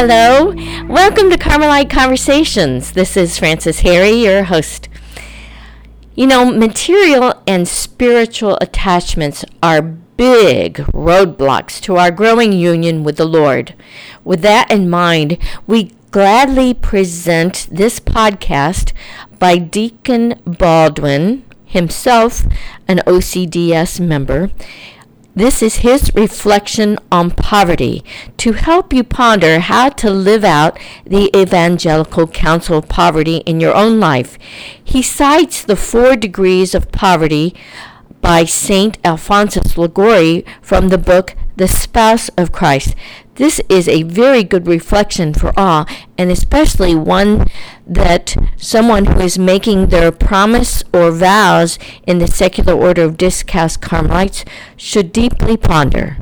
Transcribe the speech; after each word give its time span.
Hello, 0.00 0.54
welcome 0.86 1.28
to 1.28 1.36
Carmelite 1.36 1.90
Conversations. 1.90 2.92
This 2.92 3.16
is 3.16 3.36
Frances 3.36 3.80
Harry, 3.80 4.12
your 4.12 4.44
host. 4.44 4.88
You 6.14 6.28
know, 6.28 6.52
material 6.52 7.42
and 7.48 7.66
spiritual 7.66 8.56
attachments 8.60 9.44
are 9.60 9.82
big 9.82 10.76
roadblocks 10.94 11.80
to 11.80 11.96
our 11.96 12.12
growing 12.12 12.52
union 12.52 13.02
with 13.02 13.16
the 13.16 13.24
Lord. 13.24 13.74
With 14.22 14.40
that 14.42 14.70
in 14.70 14.88
mind, 14.88 15.36
we 15.66 15.90
gladly 16.12 16.74
present 16.74 17.66
this 17.68 17.98
podcast 17.98 18.92
by 19.40 19.58
Deacon 19.58 20.40
Baldwin, 20.44 21.42
himself 21.64 22.44
an 22.86 22.98
OCDS 22.98 23.98
member. 23.98 24.52
This 25.38 25.62
is 25.62 25.86
his 25.86 26.12
reflection 26.16 26.98
on 27.12 27.30
poverty 27.30 28.02
to 28.38 28.54
help 28.54 28.92
you 28.92 29.04
ponder 29.04 29.60
how 29.60 29.88
to 29.90 30.10
live 30.10 30.42
out 30.42 30.76
the 31.06 31.30
Evangelical 31.32 32.26
Counsel 32.26 32.78
of 32.78 32.88
Poverty 32.88 33.36
in 33.46 33.60
your 33.60 33.72
own 33.72 34.00
life. 34.00 34.36
He 34.82 35.00
cites 35.00 35.62
the 35.62 35.76
four 35.76 36.16
degrees 36.16 36.74
of 36.74 36.90
poverty 36.90 37.54
by 38.20 38.46
St. 38.46 38.98
Alphonsus 39.04 39.78
Liguori 39.78 40.44
from 40.60 40.88
the 40.88 40.98
book 40.98 41.36
The 41.54 41.68
Spouse 41.68 42.30
of 42.30 42.50
Christ. 42.50 42.96
This 43.38 43.60
is 43.68 43.86
a 43.86 44.02
very 44.02 44.42
good 44.42 44.66
reflection 44.66 45.32
for 45.32 45.52
all, 45.56 45.86
and 46.18 46.28
especially 46.28 46.96
one 46.96 47.46
that 47.86 48.36
someone 48.56 49.04
who 49.04 49.20
is 49.20 49.38
making 49.38 49.86
their 49.86 50.10
promise 50.10 50.82
or 50.92 51.12
vows 51.12 51.78
in 52.04 52.18
the 52.18 52.26
secular 52.26 52.72
order 52.72 53.02
of 53.02 53.16
Discalced 53.16 53.80
Carmelites 53.80 54.44
should 54.76 55.12
deeply 55.12 55.56
ponder. 55.56 56.16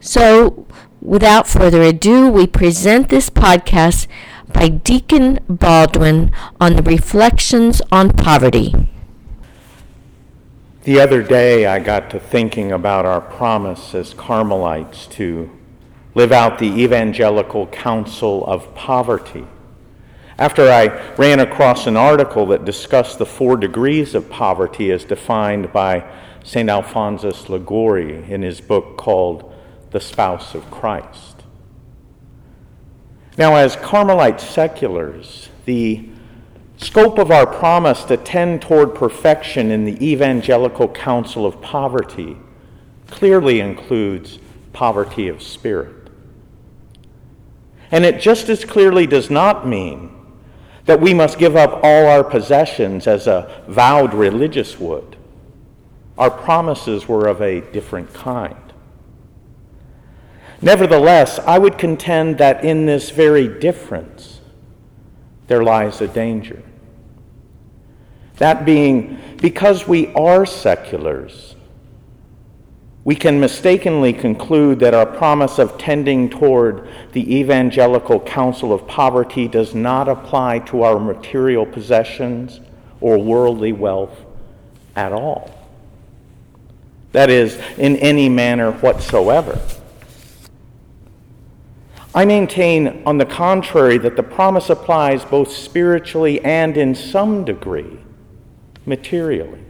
So, 0.00 0.66
without 1.00 1.46
further 1.46 1.82
ado, 1.82 2.28
we 2.28 2.48
present 2.48 3.08
this 3.08 3.30
podcast 3.30 4.08
by 4.52 4.70
Deacon 4.70 5.38
Baldwin 5.48 6.32
on 6.60 6.74
the 6.74 6.82
reflections 6.82 7.80
on 7.92 8.10
poverty. 8.10 8.74
The 10.82 10.98
other 10.98 11.22
day, 11.22 11.66
I 11.66 11.78
got 11.78 12.10
to 12.10 12.18
thinking 12.18 12.72
about 12.72 13.06
our 13.06 13.20
promise 13.20 13.94
as 13.94 14.14
Carmelites 14.14 15.06
to 15.06 15.48
live 16.14 16.32
out 16.32 16.58
the 16.58 16.66
evangelical 16.66 17.66
counsel 17.68 18.44
of 18.46 18.74
poverty. 18.74 19.46
After 20.38 20.70
I 20.70 21.14
ran 21.16 21.40
across 21.40 21.86
an 21.86 21.96
article 21.96 22.46
that 22.46 22.64
discussed 22.64 23.18
the 23.18 23.26
four 23.26 23.56
degrees 23.56 24.14
of 24.14 24.28
poverty 24.28 24.90
as 24.90 25.04
defined 25.04 25.72
by 25.72 26.04
St. 26.44 26.68
Alphonsus 26.68 27.48
Liguori 27.48 28.24
in 28.30 28.42
his 28.42 28.60
book 28.60 28.96
called 28.96 29.54
The 29.90 30.00
Spouse 30.00 30.54
of 30.54 30.70
Christ. 30.70 31.42
Now, 33.38 33.56
as 33.56 33.76
Carmelite 33.76 34.40
seculars, 34.40 35.48
the 35.64 36.08
scope 36.76 37.18
of 37.18 37.30
our 37.30 37.46
promise 37.46 38.04
to 38.04 38.16
tend 38.16 38.60
toward 38.60 38.94
perfection 38.94 39.70
in 39.70 39.84
the 39.84 40.04
evangelical 40.04 40.88
counsel 40.88 41.46
of 41.46 41.62
poverty 41.62 42.36
clearly 43.06 43.60
includes 43.60 44.38
poverty 44.72 45.28
of 45.28 45.42
spirit. 45.42 46.01
And 47.92 48.06
it 48.06 48.20
just 48.20 48.48
as 48.48 48.64
clearly 48.64 49.06
does 49.06 49.30
not 49.30 49.68
mean 49.68 50.10
that 50.86 51.00
we 51.00 51.14
must 51.14 51.38
give 51.38 51.54
up 51.54 51.80
all 51.82 52.06
our 52.06 52.24
possessions 52.24 53.06
as 53.06 53.26
a 53.26 53.62
vowed 53.68 54.14
religious 54.14 54.80
would. 54.80 55.16
Our 56.18 56.30
promises 56.30 57.06
were 57.06 57.28
of 57.28 57.40
a 57.40 57.60
different 57.60 58.12
kind. 58.12 58.56
Nevertheless, 60.60 61.38
I 61.40 61.58
would 61.58 61.76
contend 61.76 62.38
that 62.38 62.64
in 62.64 62.86
this 62.86 63.10
very 63.10 63.46
difference, 63.60 64.40
there 65.48 65.62
lies 65.62 66.00
a 66.00 66.08
danger. 66.08 66.62
That 68.36 68.64
being, 68.64 69.18
because 69.36 69.86
we 69.86 70.12
are 70.14 70.46
seculars, 70.46 71.51
we 73.04 73.16
can 73.16 73.40
mistakenly 73.40 74.12
conclude 74.12 74.78
that 74.78 74.94
our 74.94 75.06
promise 75.06 75.58
of 75.58 75.76
tending 75.76 76.30
toward 76.30 76.88
the 77.12 77.36
evangelical 77.36 78.20
counsel 78.20 78.72
of 78.72 78.86
poverty 78.86 79.48
does 79.48 79.74
not 79.74 80.08
apply 80.08 80.60
to 80.60 80.82
our 80.82 81.00
material 81.00 81.66
possessions 81.66 82.60
or 83.00 83.18
worldly 83.18 83.72
wealth 83.72 84.16
at 84.94 85.12
all. 85.12 85.50
That 87.10 87.28
is, 87.28 87.60
in 87.76 87.96
any 87.96 88.28
manner 88.28 88.70
whatsoever. 88.72 89.60
I 92.14 92.24
maintain, 92.24 93.02
on 93.04 93.18
the 93.18 93.26
contrary, 93.26 93.98
that 93.98 94.16
the 94.16 94.22
promise 94.22 94.70
applies 94.70 95.24
both 95.24 95.50
spiritually 95.50 96.42
and 96.44 96.76
in 96.76 96.94
some 96.94 97.44
degree 97.44 97.98
materially. 98.86 99.61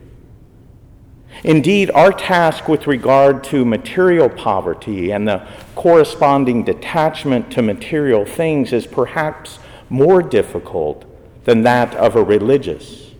Indeed, 1.44 1.91
our 1.91 2.12
task 2.12 2.69
with 2.69 2.87
regard 2.87 3.43
to 3.44 3.65
material 3.65 4.28
poverty 4.28 5.10
and 5.10 5.26
the 5.26 5.47
corresponding 5.75 6.62
detachment 6.62 7.50
to 7.53 7.62
material 7.62 8.25
things 8.25 8.72
is 8.72 8.87
perhaps 8.87 9.59
more 9.88 10.22
difficult 10.22 11.04
than 11.44 11.62
that 11.62 11.94
of 11.97 12.15
a 12.15 12.22
religious, 12.22 13.10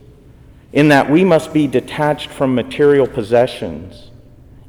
in 0.73 0.89
that 0.89 1.11
we 1.11 1.25
must 1.25 1.53
be 1.53 1.67
detached 1.67 2.31
from 2.31 2.55
material 2.55 3.07
possessions, 3.07 4.11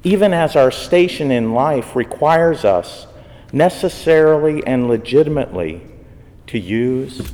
even 0.03 0.33
as 0.33 0.55
our 0.55 0.71
station 0.71 1.31
in 1.31 1.53
life 1.53 1.95
requires 1.95 2.65
us 2.65 3.05
necessarily 3.51 4.65
and 4.65 4.87
legitimately 4.87 5.81
to 6.47 6.57
use, 6.57 7.31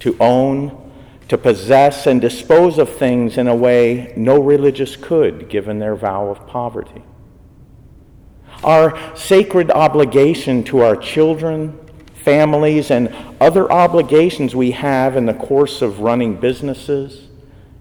to 0.00 0.16
own, 0.18 0.81
to 1.28 1.38
possess 1.38 2.06
and 2.06 2.20
dispose 2.20 2.78
of 2.78 2.88
things 2.88 3.38
in 3.38 3.48
a 3.48 3.54
way 3.54 4.12
no 4.16 4.40
religious 4.40 4.96
could, 4.96 5.48
given 5.48 5.78
their 5.78 5.96
vow 5.96 6.28
of 6.28 6.46
poverty. 6.46 7.02
Our 8.62 9.16
sacred 9.16 9.70
obligation 9.70 10.62
to 10.64 10.80
our 10.80 10.96
children, 10.96 11.78
families, 12.14 12.90
and 12.90 13.14
other 13.40 13.70
obligations 13.70 14.54
we 14.54 14.72
have 14.72 15.16
in 15.16 15.26
the 15.26 15.34
course 15.34 15.82
of 15.82 16.00
running 16.00 16.36
businesses 16.36 17.28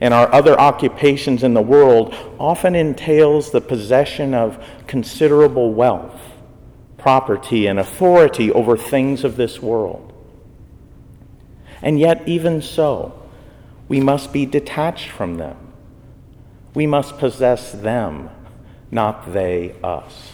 and 0.01 0.15
our 0.15 0.33
other 0.33 0.59
occupations 0.59 1.43
in 1.43 1.53
the 1.53 1.61
world 1.61 2.15
often 2.39 2.73
entails 2.73 3.51
the 3.51 3.61
possession 3.61 4.33
of 4.33 4.63
considerable 4.87 5.71
wealth, 5.71 6.19
property, 6.97 7.67
and 7.67 7.79
authority 7.79 8.51
over 8.51 8.75
things 8.75 9.23
of 9.23 9.37
this 9.37 9.61
world. 9.61 10.11
And 11.83 11.99
yet, 11.99 12.27
even 12.27 12.63
so, 12.63 13.20
we 13.91 13.99
must 13.99 14.31
be 14.31 14.45
detached 14.45 15.09
from 15.09 15.35
them. 15.35 15.57
We 16.73 16.87
must 16.87 17.17
possess 17.17 17.73
them, 17.73 18.29
not 18.89 19.33
they 19.33 19.75
us. 19.83 20.31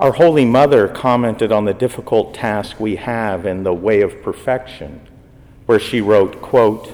Our 0.00 0.12
Holy 0.12 0.46
Mother 0.46 0.88
commented 0.88 1.52
on 1.52 1.66
the 1.66 1.74
difficult 1.74 2.32
task 2.32 2.80
we 2.80 2.96
have 2.96 3.44
in 3.44 3.62
the 3.62 3.74
way 3.74 4.00
of 4.00 4.22
perfection, 4.22 5.06
where 5.66 5.78
she 5.78 6.00
wrote, 6.00 6.40
quote, 6.40 6.88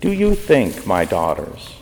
Do 0.00 0.12
you 0.12 0.36
think, 0.36 0.86
my 0.86 1.04
daughters, 1.04 1.74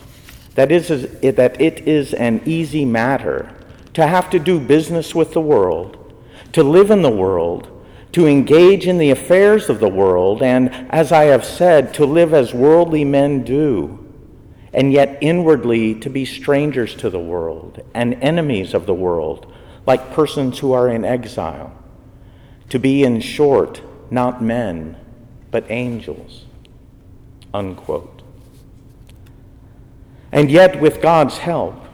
that, 0.55 0.73
is, 0.73 0.89
that 0.89 1.61
it 1.61 1.87
is 1.87 2.15
an 2.15 2.41
easy 2.47 2.87
matter 2.87 3.55
to 3.93 4.07
have 4.07 4.31
to 4.31 4.39
do 4.39 4.59
business 4.59 5.15
with 5.15 5.35
the 5.35 5.41
world, 5.43 6.15
to 6.55 6.63
live 6.63 6.91
in 6.91 7.03
the 7.03 7.11
world, 7.11 7.76
to 8.17 8.27
engage 8.27 8.87
in 8.87 8.97
the 8.97 9.11
affairs 9.11 9.69
of 9.69 9.79
the 9.79 9.91
world, 9.91 10.43
and, 10.43 10.71
as 10.89 11.13
I 11.13 11.25
have 11.25 11.45
said, 11.45 11.93
to 11.93 12.07
live 12.07 12.33
as 12.33 12.55
worldly 12.55 13.05
men 13.05 13.45
do, 13.45 14.11
and 14.73 14.91
yet 14.91 15.19
inwardly 15.21 15.95
to 15.97 16.09
be 16.09 16.25
strangers 16.25 16.95
to 16.95 17.11
the 17.11 17.19
world 17.19 17.85
and 17.93 18.15
enemies 18.23 18.73
of 18.73 18.87
the 18.87 18.95
world, 18.95 19.53
like 19.87 20.15
persons 20.15 20.61
who 20.61 20.73
are 20.73 20.89
in 20.89 21.05
exile. 21.05 21.77
To 22.71 22.79
be, 22.79 23.05
in 23.05 23.21
short, 23.21 23.83
not 24.11 24.43
men, 24.43 24.97
but 25.51 25.71
angels. 25.71 26.47
Unquote. 27.53 28.23
And 30.33 30.51
yet, 30.51 30.81
with 30.81 31.03
God's 31.03 31.37
help, 31.37 31.86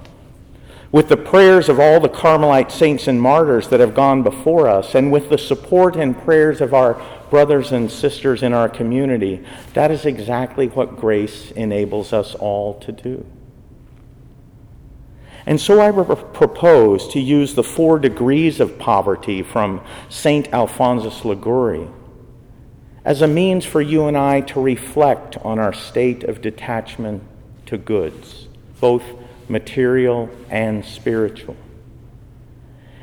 with 0.93 1.09
the 1.09 1.17
prayers 1.17 1.71
of 1.71 1.81
all 1.81 1.99
the 1.99 2.09
Carmelite 2.09 2.71
saints 2.71 3.09
and 3.09 3.21
martyrs 3.21 3.69
that 3.69 3.81
have 3.81 3.95
gone 3.95 4.23
before 4.23 4.69
us, 4.69 4.95
and 4.95 5.11
with 5.11 5.31
the 5.31 5.39
support 5.39 5.97
and 5.97 6.17
prayers 6.23 6.61
of 6.61 6.75
our 6.75 7.03
brothers 7.31 7.73
and 7.73 7.91
sisters 7.91 8.43
in 8.43 8.53
our 8.53 8.69
community, 8.69 9.43
that 9.73 9.91
is 9.91 10.05
exactly 10.05 10.69
what 10.69 10.97
grace 10.97 11.51
enables 11.53 12.13
us 12.13 12.35
all 12.35 12.79
to 12.81 12.93
do. 12.93 13.27
And 15.47 15.59
so 15.59 15.81
I 15.81 15.91
propose 15.91 17.09
to 17.09 17.19
use 17.19 17.55
the 17.55 17.65
four 17.65 17.99
degrees 17.99 18.61
of 18.61 18.79
poverty 18.79 19.43
from 19.43 19.83
St. 20.09 20.53
Alphonsus 20.53 21.25
Liguori 21.25 21.89
as 23.05 23.23
a 23.23 23.27
means 23.27 23.65
for 23.65 23.81
you 23.81 24.07
and 24.07 24.17
I 24.17 24.43
to 24.43 24.61
reflect 24.61 25.37
on 25.39 25.59
our 25.59 25.73
state 25.73 26.23
of 26.23 26.41
detachment 26.41 27.25
to 27.67 27.77
goods, 27.77 28.47
both 28.79 29.03
material 29.49 30.31
and 30.51 30.85
spiritual. 30.85 31.57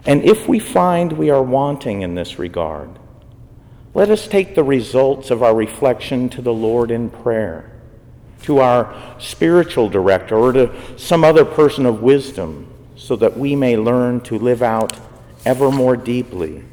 And 0.06 0.24
if 0.24 0.48
we 0.48 0.60
find 0.60 1.14
we 1.14 1.30
are 1.30 1.44
wanting 1.44 2.02
in 2.02 2.16
this 2.16 2.40
regard, 2.40 2.90
let 3.94 4.10
us 4.10 4.28
take 4.28 4.56
the 4.56 4.64
results 4.64 5.32
of 5.32 5.44
our 5.44 5.56
reflection 5.56 6.30
to 6.30 6.42
the 6.42 6.54
Lord 6.54 6.92
in 6.92 7.10
prayer, 7.10 7.72
to 8.44 8.60
our 8.60 9.16
spiritual 9.20 9.90
director, 9.90 10.36
or 10.36 10.54
to 10.54 10.74
some 10.98 11.24
other 11.24 11.44
person 11.44 11.86
of 11.86 12.02
wisdom, 12.02 12.72
so 12.96 13.16
that 13.16 13.38
we 13.38 13.56
may 13.56 13.78
learn 13.78 14.22
to 14.22 14.38
live 14.38 14.62
out 14.62 14.98
ever 15.46 15.72
more 15.72 15.98
deeply 15.98 16.64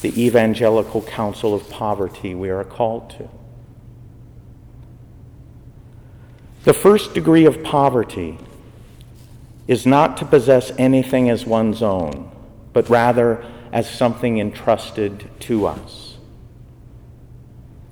the 0.00 0.22
evangelical 0.22 1.00
counsel 1.00 1.54
of 1.54 1.70
poverty 1.70 2.34
we 2.34 2.50
are 2.50 2.64
called 2.64 3.08
to. 3.08 3.28
The 6.64 6.74
first 6.74 7.14
degree 7.14 7.46
of 7.46 7.62
poverty 7.62 8.38
is 9.66 9.86
not 9.86 10.16
to 10.18 10.24
possess 10.24 10.72
anything 10.78 11.30
as 11.30 11.46
one's 11.46 11.82
own, 11.82 12.30
but 12.72 12.88
rather 12.88 13.44
as 13.72 13.88
something 13.88 14.38
entrusted 14.38 15.28
to 15.40 15.66
us. 15.66 16.16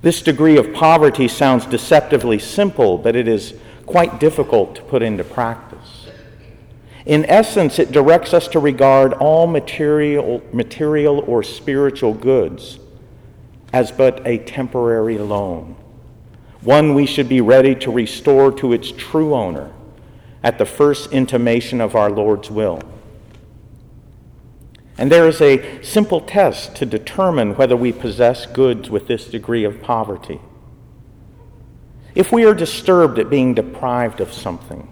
This 0.02 0.20
degree 0.20 0.56
of 0.56 0.72
poverty 0.74 1.28
sounds 1.28 1.64
deceptively 1.64 2.38
simple, 2.38 2.98
but 2.98 3.16
it 3.16 3.28
is 3.28 3.54
quite 3.86 4.20
difficult 4.20 4.74
to 4.76 4.82
put 4.82 5.02
into 5.02 5.24
practice. 5.24 6.08
In 7.06 7.24
essence, 7.24 7.78
it 7.78 7.90
directs 7.90 8.32
us 8.34 8.46
to 8.48 8.60
regard 8.60 9.12
all 9.14 9.46
material, 9.46 10.42
material 10.52 11.20
or 11.26 11.42
spiritual 11.42 12.14
goods 12.14 12.78
as 13.72 13.90
but 13.90 14.24
a 14.26 14.38
temporary 14.38 15.18
loan, 15.18 15.74
one 16.60 16.94
we 16.94 17.06
should 17.06 17.28
be 17.28 17.40
ready 17.40 17.74
to 17.76 17.90
restore 17.90 18.52
to 18.52 18.72
its 18.72 18.92
true 18.92 19.34
owner 19.34 19.72
at 20.42 20.58
the 20.58 20.66
first 20.66 21.12
intimation 21.12 21.80
of 21.80 21.94
our 21.94 22.10
Lord's 22.10 22.50
will. 22.50 22.80
And 24.98 25.10
there 25.10 25.26
is 25.26 25.40
a 25.40 25.82
simple 25.82 26.20
test 26.20 26.76
to 26.76 26.86
determine 26.86 27.56
whether 27.56 27.76
we 27.76 27.92
possess 27.92 28.46
goods 28.46 28.90
with 28.90 29.06
this 29.06 29.26
degree 29.26 29.64
of 29.64 29.82
poverty. 29.82 30.40
If 32.14 32.30
we 32.30 32.44
are 32.44 32.54
disturbed 32.54 33.18
at 33.18 33.30
being 33.30 33.54
deprived 33.54 34.20
of 34.20 34.32
something, 34.32 34.88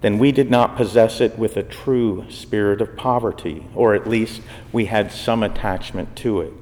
then 0.00 0.18
we 0.18 0.32
did 0.32 0.50
not 0.50 0.76
possess 0.76 1.20
it 1.20 1.38
with 1.38 1.56
a 1.56 1.62
true 1.62 2.26
spirit 2.28 2.80
of 2.80 2.96
poverty, 2.96 3.66
or 3.74 3.94
at 3.94 4.06
least 4.06 4.42
we 4.70 4.84
had 4.84 5.10
some 5.10 5.42
attachment 5.42 6.14
to 6.16 6.42
it. 6.42 6.52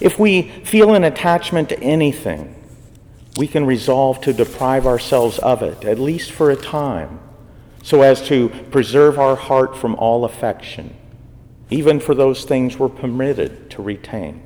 If 0.00 0.18
we 0.18 0.42
feel 0.64 0.94
an 0.94 1.04
attachment 1.04 1.68
to 1.70 1.80
anything, 1.82 2.54
we 3.36 3.46
can 3.46 3.64
resolve 3.64 4.20
to 4.22 4.32
deprive 4.32 4.86
ourselves 4.86 5.38
of 5.38 5.62
it, 5.62 5.84
at 5.84 5.98
least 5.98 6.32
for 6.32 6.50
a 6.50 6.56
time, 6.56 7.20
so 7.82 8.02
as 8.02 8.20
to 8.28 8.48
preserve 8.70 9.18
our 9.18 9.36
heart 9.36 9.76
from 9.76 9.94
all 9.96 10.24
affection, 10.24 10.94
even 11.70 12.00
for 12.00 12.14
those 12.14 12.44
things 12.44 12.78
we're 12.78 12.88
permitted 12.88 13.70
to 13.70 13.82
retain. 13.82 14.42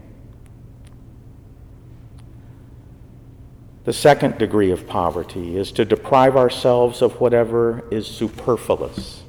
The 3.84 3.92
second 3.92 4.38
degree 4.38 4.70
of 4.70 4.86
poverty 4.86 5.58
is 5.58 5.70
to 5.72 5.84
deprive 5.84 6.36
ourselves 6.36 7.02
of 7.02 7.20
whatever 7.20 7.84
is 7.90 8.06
superfluous. 8.06 9.22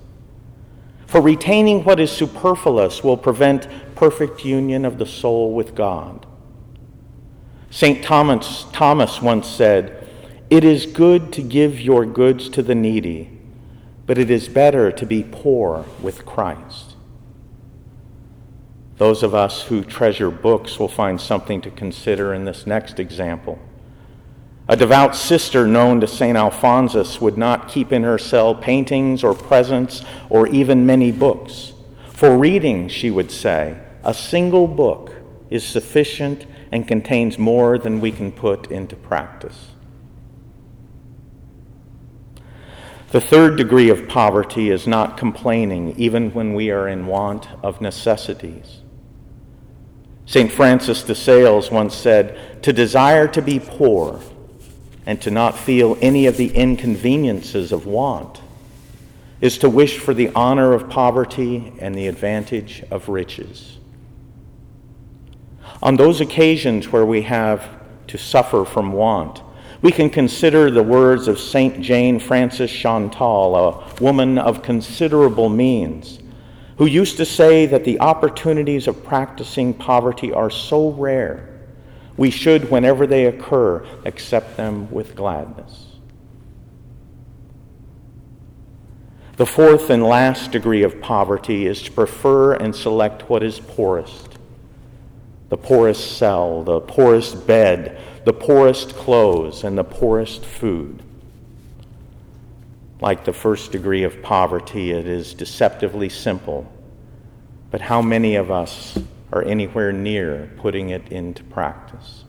For 1.08 1.22
retaining 1.22 1.84
what 1.84 2.00
is 2.00 2.12
superfluous 2.12 3.04
will 3.04 3.18
prevent 3.18 3.68
perfect 3.96 4.46
union 4.46 4.86
of 4.86 4.98
the 4.98 5.06
soul 5.06 5.54
with 5.54 5.76
God. 5.76 6.26
St. 7.76 8.02
Thomas, 8.02 8.66
Thomas 8.72 9.22
once 9.22 9.50
said, 9.50 10.08
It 10.50 10.64
is 10.64 10.86
good 10.86 11.34
to 11.34 11.42
give 11.42 11.82
your 11.82 12.06
goods 12.06 12.48
to 12.52 12.64
the 12.64 12.74
needy, 12.74 13.38
but 14.06 14.18
it 14.18 14.32
is 14.32 14.48
better 14.48 14.94
to 14.94 15.06
be 15.06 15.28
poor 15.30 15.84
with 16.02 16.26
Christ. 16.26 16.96
Those 18.96 19.24
of 19.24 19.36
us 19.36 19.64
who 19.64 19.84
treasure 19.84 20.32
books 20.32 20.80
will 20.80 20.88
find 20.88 21.20
something 21.20 21.60
to 21.64 21.70
consider 21.70 22.34
in 22.34 22.46
this 22.46 22.66
next 22.66 22.98
example. 22.98 23.60
A 24.70 24.78
devout 24.78 25.14
sister 25.14 25.68
known 25.68 26.00
to 26.00 26.08
St. 26.08 26.38
Alphonsus 26.38 27.20
would 27.20 27.38
not 27.38 27.68
keep 27.68 27.92
in 27.92 28.04
her 28.04 28.18
cell 28.18 28.56
paintings 28.56 29.22
or 29.22 29.34
presents 29.34 30.02
or 30.30 30.48
even 30.48 30.86
many 30.86 31.12
books. 31.12 31.74
For 32.08 32.38
reading, 32.38 32.88
she 32.88 33.12
would 33.12 33.32
say, 33.32 33.78
a 34.02 34.14
single 34.14 34.66
book 34.66 35.12
is 35.50 35.66
sufficient 35.66 36.46
and 36.76 36.86
contains 36.86 37.40
more 37.40 37.78
than 37.78 38.02
we 38.02 38.12
can 38.12 38.34
put 38.34 38.70
into 38.70 38.98
practice. 38.98 39.70
The 43.12 43.22
third 43.22 43.56
degree 43.56 43.90
of 43.90 44.10
poverty 44.10 44.70
is 44.72 44.86
not 44.86 45.16
complaining, 45.16 45.96
even 45.98 46.34
when 46.34 46.54
we 46.54 46.72
are 46.72 46.90
in 46.90 47.08
want 47.08 47.48
of 47.64 47.80
necessities. 47.80 48.82
St. 50.26 50.52
Francis 50.52 51.04
de 51.04 51.16
Sales 51.16 51.72
once 51.72 51.96
said, 51.96 52.62
To 52.64 52.74
desire 52.74 53.30
to 53.30 53.42
be 53.42 53.58
poor 53.58 54.20
and 55.06 55.22
to 55.22 55.32
not 55.32 55.58
feel 55.58 55.98
any 56.02 56.26
of 56.26 56.36
the 56.36 56.54
inconveniences 56.54 57.72
of 57.72 57.86
want 57.86 58.42
is 59.40 59.58
to 59.60 59.70
wish 59.70 59.98
for 59.98 60.14
the 60.14 60.30
honor 60.36 60.74
of 60.74 60.90
poverty 60.90 61.72
and 61.80 61.96
the 61.96 62.08
advantage 62.08 62.84
of 62.92 63.08
riches. 63.08 63.75
On 65.82 65.96
those 65.96 66.22
occasions 66.22 66.92
where 66.92 67.06
we 67.06 67.22
have 67.24 67.68
to 68.08 68.18
suffer 68.18 68.66
from 68.66 68.92
want, 68.92 69.42
we 69.82 69.92
can 69.92 70.10
consider 70.10 70.72
the 70.72 70.84
words 70.84 71.28
of 71.28 71.40
St. 71.40 71.82
Jane 71.82 72.20
Frances 72.20 72.72
Chantal, 72.72 73.56
a 73.56 74.02
woman 74.02 74.38
of 74.38 74.64
considerable 74.64 75.50
means, 75.50 76.20
who 76.78 76.86
used 76.86 77.18
to 77.18 77.26
say 77.26 77.66
that 77.66 77.84
the 77.84 78.00
opportunities 78.00 78.88
of 78.88 79.04
practicing 79.04 79.74
poverty 79.74 80.34
are 80.34 80.50
so 80.50 80.92
rare 80.92 81.56
we 82.18 82.30
should, 82.30 82.72
whenever 82.72 83.06
they 83.06 83.26
occur, 83.26 83.86
accept 84.06 84.56
them 84.56 84.90
with 84.90 85.16
gladness. 85.16 85.88
The 89.38 89.46
fourth 89.46 89.90
and 89.90 90.02
last 90.02 90.52
degree 90.52 90.84
of 90.84 91.02
poverty 91.02 91.66
is 91.66 91.82
to 91.84 91.92
prefer 91.92 92.54
and 92.54 92.74
select 92.74 93.30
what 93.30 93.44
is 93.44 93.60
poorest 93.60 94.35
the 95.50 95.58
poorest 95.58 96.18
cell, 96.18 96.64
the 96.64 96.80
poorest 96.80 97.46
bed, 97.46 98.02
the 98.26 98.34
poorest 98.34 98.96
clothes, 98.96 99.64
and 99.64 99.78
the 99.78 99.84
poorest 99.84 100.46
food. 100.46 101.02
Like 103.02 103.26
the 103.26 103.34
first 103.34 103.72
degree 103.72 104.04
of 104.04 104.22
poverty, 104.22 104.92
it 104.92 105.06
is 105.06 105.34
deceptively 105.34 106.10
simple. 106.10 106.72
But 107.70 107.82
how 107.82 108.02
many 108.02 108.36
of 108.36 108.50
us 108.50 108.98
are 109.36 109.44
anywhere 109.44 109.92
near 109.92 110.50
putting 110.58 110.90
it 110.90 111.12
into 111.12 111.44
practice. 111.44 112.24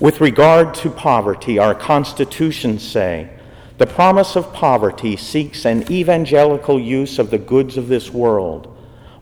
With 0.00 0.20
regard 0.20 0.74
to 0.76 0.90
poverty, 0.90 1.58
our 1.58 1.74
constitutions 1.74 2.82
say 2.82 3.30
the 3.78 3.86
promise 3.86 4.36
of 4.36 4.52
poverty 4.52 5.16
seeks 5.16 5.64
an 5.64 5.90
evangelical 5.90 6.78
use 6.78 7.18
of 7.18 7.30
the 7.30 7.38
goods 7.38 7.76
of 7.76 7.88
this 7.88 8.10
world 8.10 8.71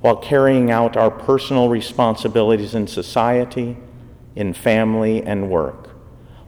while 0.00 0.16
carrying 0.16 0.70
out 0.70 0.96
our 0.96 1.10
personal 1.10 1.68
responsibilities 1.68 2.74
in 2.74 2.86
society, 2.86 3.76
in 4.34 4.54
family, 4.54 5.22
and 5.22 5.50
work, 5.50 5.90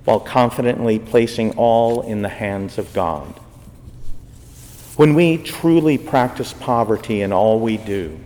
while 0.05 0.21
confidently 0.21 0.99
placing 0.99 1.57
all 1.57 2.03
in 2.03 2.23
the 2.23 2.29
hands 2.29 2.79
of 2.79 2.93
God. 2.93 3.39
When 4.97 5.15
we 5.15 5.39
truly 5.39 5.99
practice 5.99 6.53
poverty 6.53 7.23
in 7.23 7.33
all 7.33 7.61
we 7.61 7.77
do, 7.77 8.19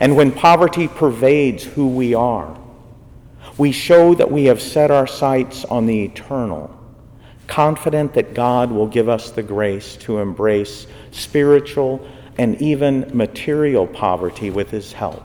and 0.00 0.16
when 0.16 0.32
poverty 0.32 0.88
pervades 0.88 1.64
who 1.64 1.86
we 1.86 2.14
are, 2.14 2.58
we 3.58 3.70
show 3.70 4.14
that 4.14 4.30
we 4.30 4.46
have 4.46 4.60
set 4.60 4.90
our 4.90 5.06
sights 5.06 5.64
on 5.66 5.86
the 5.86 6.04
eternal, 6.04 6.76
confident 7.46 8.14
that 8.14 8.34
God 8.34 8.70
will 8.70 8.86
give 8.86 9.08
us 9.08 9.30
the 9.30 9.42
grace 9.42 9.96
to 9.98 10.18
embrace 10.18 10.86
spiritual 11.10 12.06
and 12.38 12.60
even 12.60 13.10
material 13.12 13.86
poverty 13.86 14.50
with 14.50 14.70
His 14.70 14.92
help. 14.92 15.24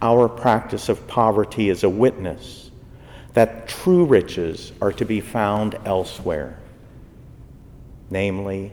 Our 0.00 0.28
practice 0.28 0.88
of 0.88 1.06
poverty 1.06 1.68
is 1.68 1.84
a 1.84 1.88
witness 1.88 2.70
that 3.34 3.68
true 3.68 4.04
riches 4.04 4.72
are 4.80 4.92
to 4.92 5.04
be 5.04 5.20
found 5.20 5.76
elsewhere, 5.84 6.58
namely 8.10 8.72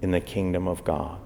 in 0.00 0.10
the 0.10 0.20
kingdom 0.20 0.66
of 0.66 0.84
God. 0.84 1.21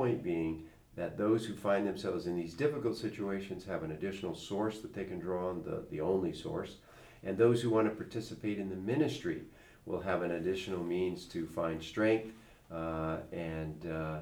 Point 0.00 0.22
being 0.22 0.62
that 0.96 1.18
those 1.18 1.44
who 1.44 1.54
find 1.54 1.86
themselves 1.86 2.26
in 2.26 2.34
these 2.34 2.54
difficult 2.54 2.96
situations 2.96 3.66
have 3.66 3.82
an 3.82 3.90
additional 3.92 4.34
source 4.34 4.78
that 4.80 4.94
they 4.94 5.04
can 5.04 5.18
draw 5.18 5.50
on, 5.50 5.62
the, 5.62 5.84
the 5.90 6.00
only 6.00 6.32
source. 6.32 6.76
And 7.22 7.36
those 7.36 7.60
who 7.60 7.68
want 7.68 7.86
to 7.86 7.94
participate 7.94 8.58
in 8.58 8.70
the 8.70 8.76
ministry 8.76 9.42
will 9.84 10.00
have 10.00 10.22
an 10.22 10.30
additional 10.30 10.82
means 10.82 11.26
to 11.26 11.46
find 11.46 11.82
strength 11.82 12.32
uh, 12.72 13.18
and 13.30 13.86
uh, 13.92 14.20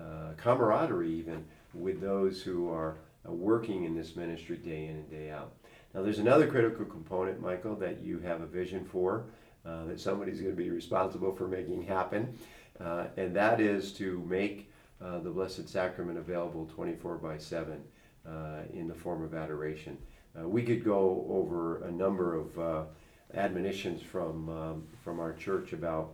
uh, 0.00 0.32
camaraderie, 0.38 1.12
even 1.12 1.44
with 1.74 2.00
those 2.00 2.40
who 2.40 2.70
are 2.70 2.96
uh, 3.28 3.30
working 3.30 3.84
in 3.84 3.94
this 3.94 4.16
ministry 4.16 4.56
day 4.56 4.86
in 4.86 4.96
and 4.96 5.10
day 5.10 5.30
out. 5.30 5.52
Now, 5.92 6.00
there's 6.00 6.20
another 6.20 6.46
critical 6.46 6.86
component, 6.86 7.42
Michael, 7.42 7.74
that 7.76 8.00
you 8.02 8.18
have 8.20 8.40
a 8.40 8.46
vision 8.46 8.82
for, 8.86 9.26
uh, 9.66 9.84
that 9.84 10.00
somebody's 10.00 10.40
going 10.40 10.56
to 10.56 10.62
be 10.62 10.70
responsible 10.70 11.34
for 11.34 11.46
making 11.48 11.82
happen, 11.82 12.34
uh, 12.80 13.08
and 13.18 13.36
that 13.36 13.60
is 13.60 13.92
to 13.94 14.24
make 14.26 14.67
uh, 15.00 15.20
the 15.20 15.30
Blessed 15.30 15.68
Sacrament 15.68 16.18
available 16.18 16.66
24 16.74 17.18
by 17.18 17.38
7 17.38 17.80
uh, 18.26 18.30
in 18.72 18.88
the 18.88 18.94
form 18.94 19.22
of 19.22 19.32
adoration. 19.32 19.96
Uh, 20.38 20.48
we 20.48 20.62
could 20.62 20.84
go 20.84 21.24
over 21.28 21.84
a 21.84 21.90
number 21.90 22.34
of 22.34 22.86
admonitions 23.34 24.02
from, 24.02 24.48
um, 24.48 24.86
from 25.04 25.20
our 25.20 25.32
church 25.32 25.72
about 25.72 26.12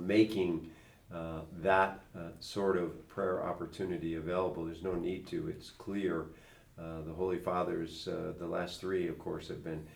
making 0.00 0.70
that 1.60 2.00
sort 2.40 2.76
of 2.76 3.08
prayer 3.08 3.42
opportunity 3.44 4.16
available. 4.16 4.64
There's 4.64 4.82
no 4.82 4.94
need 4.94 5.26
to, 5.28 5.48
it's 5.48 5.70
clear. 5.70 6.26
The 6.76 7.12
Holy 7.12 7.38
Fathers, 7.38 8.06
the 8.06 8.46
last 8.46 8.80
three, 8.80 9.08
of 9.08 9.18
course, 9.18 9.48
have 9.48 9.62
been 9.62 9.86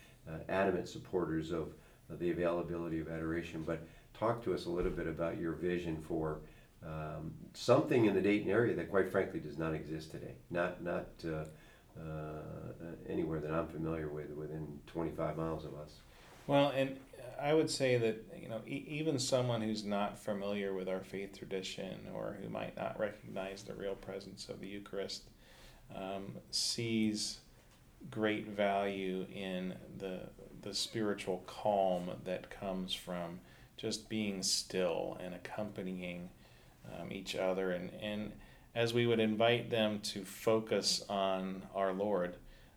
adamant 0.48 0.88
supporters 0.88 1.50
of 1.50 1.72
the 2.18 2.30
availability 2.30 3.00
of 3.00 3.08
adoration. 3.08 3.62
But 3.64 3.86
talk 4.18 4.42
to 4.44 4.54
us 4.54 4.66
a 4.66 4.70
little 4.70 4.92
bit 4.92 5.06
about 5.06 5.38
your 5.38 5.52
vision 5.52 6.02
for 6.06 6.40
um, 6.86 7.32
something 7.54 8.06
in 8.06 8.14
the 8.14 8.20
Dayton 8.20 8.50
area 8.50 8.74
that, 8.76 8.90
quite 8.90 9.10
frankly, 9.10 9.40
does 9.40 9.58
not 9.58 9.74
exist 9.74 10.10
today. 10.10 10.34
Not 10.50 10.82
not 10.82 11.08
uh, 11.24 11.44
uh, 11.98 12.92
anywhere 13.08 13.40
that 13.40 13.50
I'm 13.50 13.66
familiar 13.66 14.08
with, 14.08 14.30
within 14.30 14.78
25 14.86 15.36
miles 15.36 15.64
of 15.64 15.74
us. 15.74 16.00
Well, 16.46 16.72
and 16.74 16.96
I 17.40 17.54
would 17.54 17.70
say 17.70 17.98
that 17.98 18.24
you 18.40 18.48
know 18.48 18.60
e- 18.66 18.84
even 18.88 19.18
someone 19.18 19.60
who's 19.60 19.84
not 19.84 20.18
familiar 20.18 20.74
with 20.74 20.88
our 20.88 21.00
faith 21.00 21.38
tradition 21.38 22.08
or 22.14 22.36
who 22.42 22.48
might 22.48 22.76
not 22.76 22.98
recognize 22.98 23.62
the 23.62 23.74
real 23.74 23.94
presence 23.94 24.48
of 24.48 24.60
the 24.60 24.68
Eucharist 24.68 25.24
um, 25.94 26.36
sees 26.50 27.40
great 28.10 28.48
value 28.48 29.26
in 29.34 29.74
the 29.98 30.20
the 30.62 30.74
spiritual 30.74 31.42
calm 31.46 32.10
that 32.24 32.50
comes 32.50 32.92
from 32.92 33.40
just 33.76 34.08
being 34.08 34.42
still 34.42 35.16
and 35.22 35.34
accompanying 35.34 36.28
um, 36.98 37.12
each 37.12 37.34
other 37.36 37.72
and 37.72 37.90
and 38.00 38.32
as 38.74 38.94
we 38.94 39.06
would 39.06 39.18
invite 39.18 39.70
them 39.70 39.98
to 40.00 40.24
focus 40.24 41.04
on 41.08 41.62
our 41.74 41.92
Lord 41.92 42.36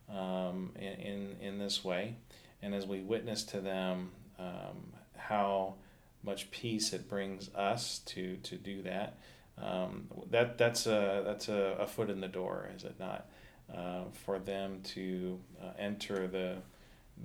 um, 0.10 0.72
in, 0.80 1.36
in 1.42 1.60
this 1.60 1.84
way 1.84 2.16
and 2.62 2.74
as 2.74 2.86
we 2.86 3.02
witness 3.02 3.44
to 3.44 3.62
them 3.62 4.12
um, 4.40 4.94
how 5.16 5.76
much 6.24 6.52
peace 6.52 6.94
it 6.94 7.10
brings 7.10 7.54
us 7.56 8.00
to 8.06 8.38
to 8.38 8.56
do 8.56 8.82
that, 8.84 9.18
um, 9.58 10.08
that 10.30 10.58
that's 10.58 10.86
a 10.86 11.24
that's 11.26 11.50
a, 11.50 11.78
a, 11.80 11.88
foot 11.88 12.10
in 12.10 12.22
the 12.22 12.28
door, 12.28 12.70
is 12.76 12.84
it 12.84 12.96
not? 13.00 13.28
Uh, 13.74 14.04
for 14.26 14.38
them 14.38 14.82
to 14.84 15.40
uh, 15.62 15.72
enter 15.80 16.28
the, 16.28 16.58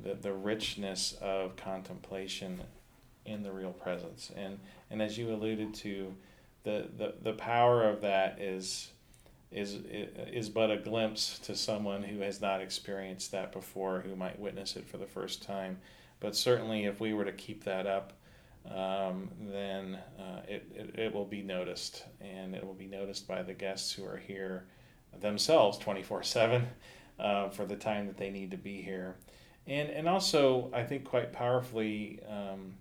the 0.02 0.14
the 0.14 0.32
richness 0.32 1.16
of 1.20 1.56
contemplation 1.56 2.60
in 3.24 3.42
the 3.42 3.52
real 3.52 3.72
presence, 3.72 4.30
and 4.36 4.58
and 4.90 5.02
as 5.02 5.18
you 5.18 5.32
alluded 5.32 5.74
to, 5.74 6.14
the 6.66 6.88
the, 6.98 7.14
the 7.22 7.32
power 7.32 7.88
of 7.88 8.00
that 8.02 8.40
is 8.40 8.90
is 9.52 9.78
is 10.32 10.50
but 10.50 10.70
a 10.70 10.76
glimpse 10.76 11.38
to 11.38 11.54
someone 11.54 12.02
who 12.02 12.18
has 12.20 12.40
not 12.40 12.60
experienced 12.60 13.30
that 13.30 13.52
before, 13.52 14.00
who 14.00 14.16
might 14.16 14.38
witness 14.38 14.76
it 14.76 14.86
for 14.86 14.98
the 14.98 15.06
first 15.06 15.42
time. 15.42 15.78
But 16.18 16.34
certainly, 16.34 16.84
if 16.84 17.00
we 17.00 17.14
were 17.14 17.24
to 17.24 17.32
keep 17.32 17.62
that 17.64 17.86
up, 17.86 18.14
um, 18.68 19.30
then 19.40 19.98
uh, 20.18 20.40
it, 20.48 20.66
it, 20.74 20.98
it 20.98 21.14
will 21.14 21.24
be 21.24 21.42
noticed, 21.42 22.04
and 22.20 22.54
it 22.54 22.66
will 22.66 22.74
be 22.74 22.88
noticed 22.88 23.28
by 23.28 23.42
the 23.42 23.54
guests 23.54 23.92
who 23.92 24.04
are 24.04 24.16
here 24.16 24.66
themselves 25.20 25.78
24 25.78 26.18
uh, 26.18 26.22
7 26.22 26.66
for 27.52 27.64
the 27.64 27.76
time 27.76 28.08
that 28.08 28.16
they 28.16 28.30
need 28.30 28.50
to 28.50 28.56
be 28.56 28.82
here. 28.82 29.14
And, 29.68 29.88
and 29.90 30.08
also, 30.08 30.70
I 30.72 30.82
think 30.82 31.04
quite 31.04 31.32
powerfully, 31.32 32.20
um, 32.28 32.74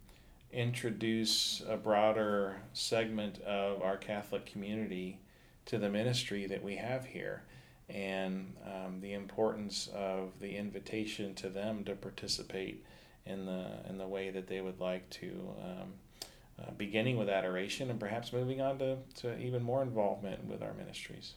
introduce 0.56 1.62
a 1.68 1.76
broader 1.76 2.56
segment 2.74 3.41
of 3.41 3.82
our 3.82 3.98
Catholic 3.98 4.46
community 4.46 5.20
to 5.65 5.78
the 5.78 5.89
ministry 5.89 6.46
that 6.48 6.63
we 6.63 6.78
have 6.78 7.06
here 7.06 7.44
and 7.89 8.54
um, 8.65 9.00
the 9.02 9.13
importance 9.13 9.89
of 9.94 10.32
the 10.39 10.56
invitation 10.56 11.36
to 11.36 11.50
them 11.50 11.84
to 11.84 11.94
participate 11.94 12.84
in 13.26 13.46
the 13.46 13.68
in 13.89 13.98
the 13.98 14.08
way 14.08 14.30
that 14.30 14.48
they 14.48 14.62
would 14.62 14.80
like 14.80 15.08
to, 15.10 15.32
um, 15.63 15.94
uh, 16.60 16.72
beginning 16.78 17.18
with 17.18 17.28
adoration 17.28 17.89
and 17.89 17.99
perhaps 17.99 18.32
moving 18.32 18.62
on 18.62 18.78
to, 18.78 18.97
to 19.16 19.38
even 19.39 19.62
more 19.62 19.82
involvement 19.82 20.43
with 20.45 20.62
our 20.64 20.74
ministries. 20.74 21.34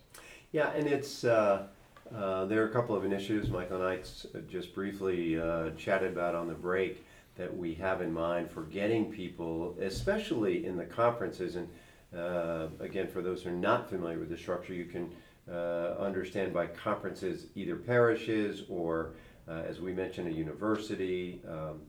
Yeah, 0.53 0.71
and 0.71 0.87
it's 0.87 1.25
uh, 1.25 1.67
uh, 2.15 2.45
there 2.47 2.63
are 2.63 2.69
a 2.69 2.73
couple 2.73 2.95
of 2.95 3.05
initiatives 3.05 3.51
Michael 3.51 3.83
and 3.83 4.01
I 4.01 4.43
just 4.49 4.75
briefly 4.75 5.39
uh, 5.41 5.71
chatted 5.77 6.13
about 6.13 6.35
on 6.35 6.47
the 6.47 6.55
break 6.55 7.05
that 7.39 7.57
we 7.57 7.75
have 7.75 8.03
in 8.03 8.13
mind 8.13 8.51
for 8.51 8.65
getting 8.65 9.11
people, 9.11 9.77
especially 9.81 10.67
in 10.67 10.77
the 10.77 10.85
conferences 10.85 11.57
and 11.57 11.69
uh, 12.17 12.69
again, 12.81 13.07
for 13.07 13.21
those 13.21 13.43
who 13.43 13.51
are 13.51 13.53
not 13.53 13.89
familiar 13.89 14.19
with 14.19 14.31
the 14.31 14.37
structure, 14.37 14.73
you 14.73 14.87
can 14.87 15.11
uh, 15.51 15.95
understand 15.99 16.53
by 16.53 16.67
conferences 16.67 17.47
either 17.55 17.77
parishes 17.77 18.63
or, 18.69 19.15
uh, 19.47 19.63
as 19.69 19.81
we 19.81 19.93
mentioned, 19.93 20.29
a 20.29 20.33
university. 20.33 21.41
Um, 21.47 21.81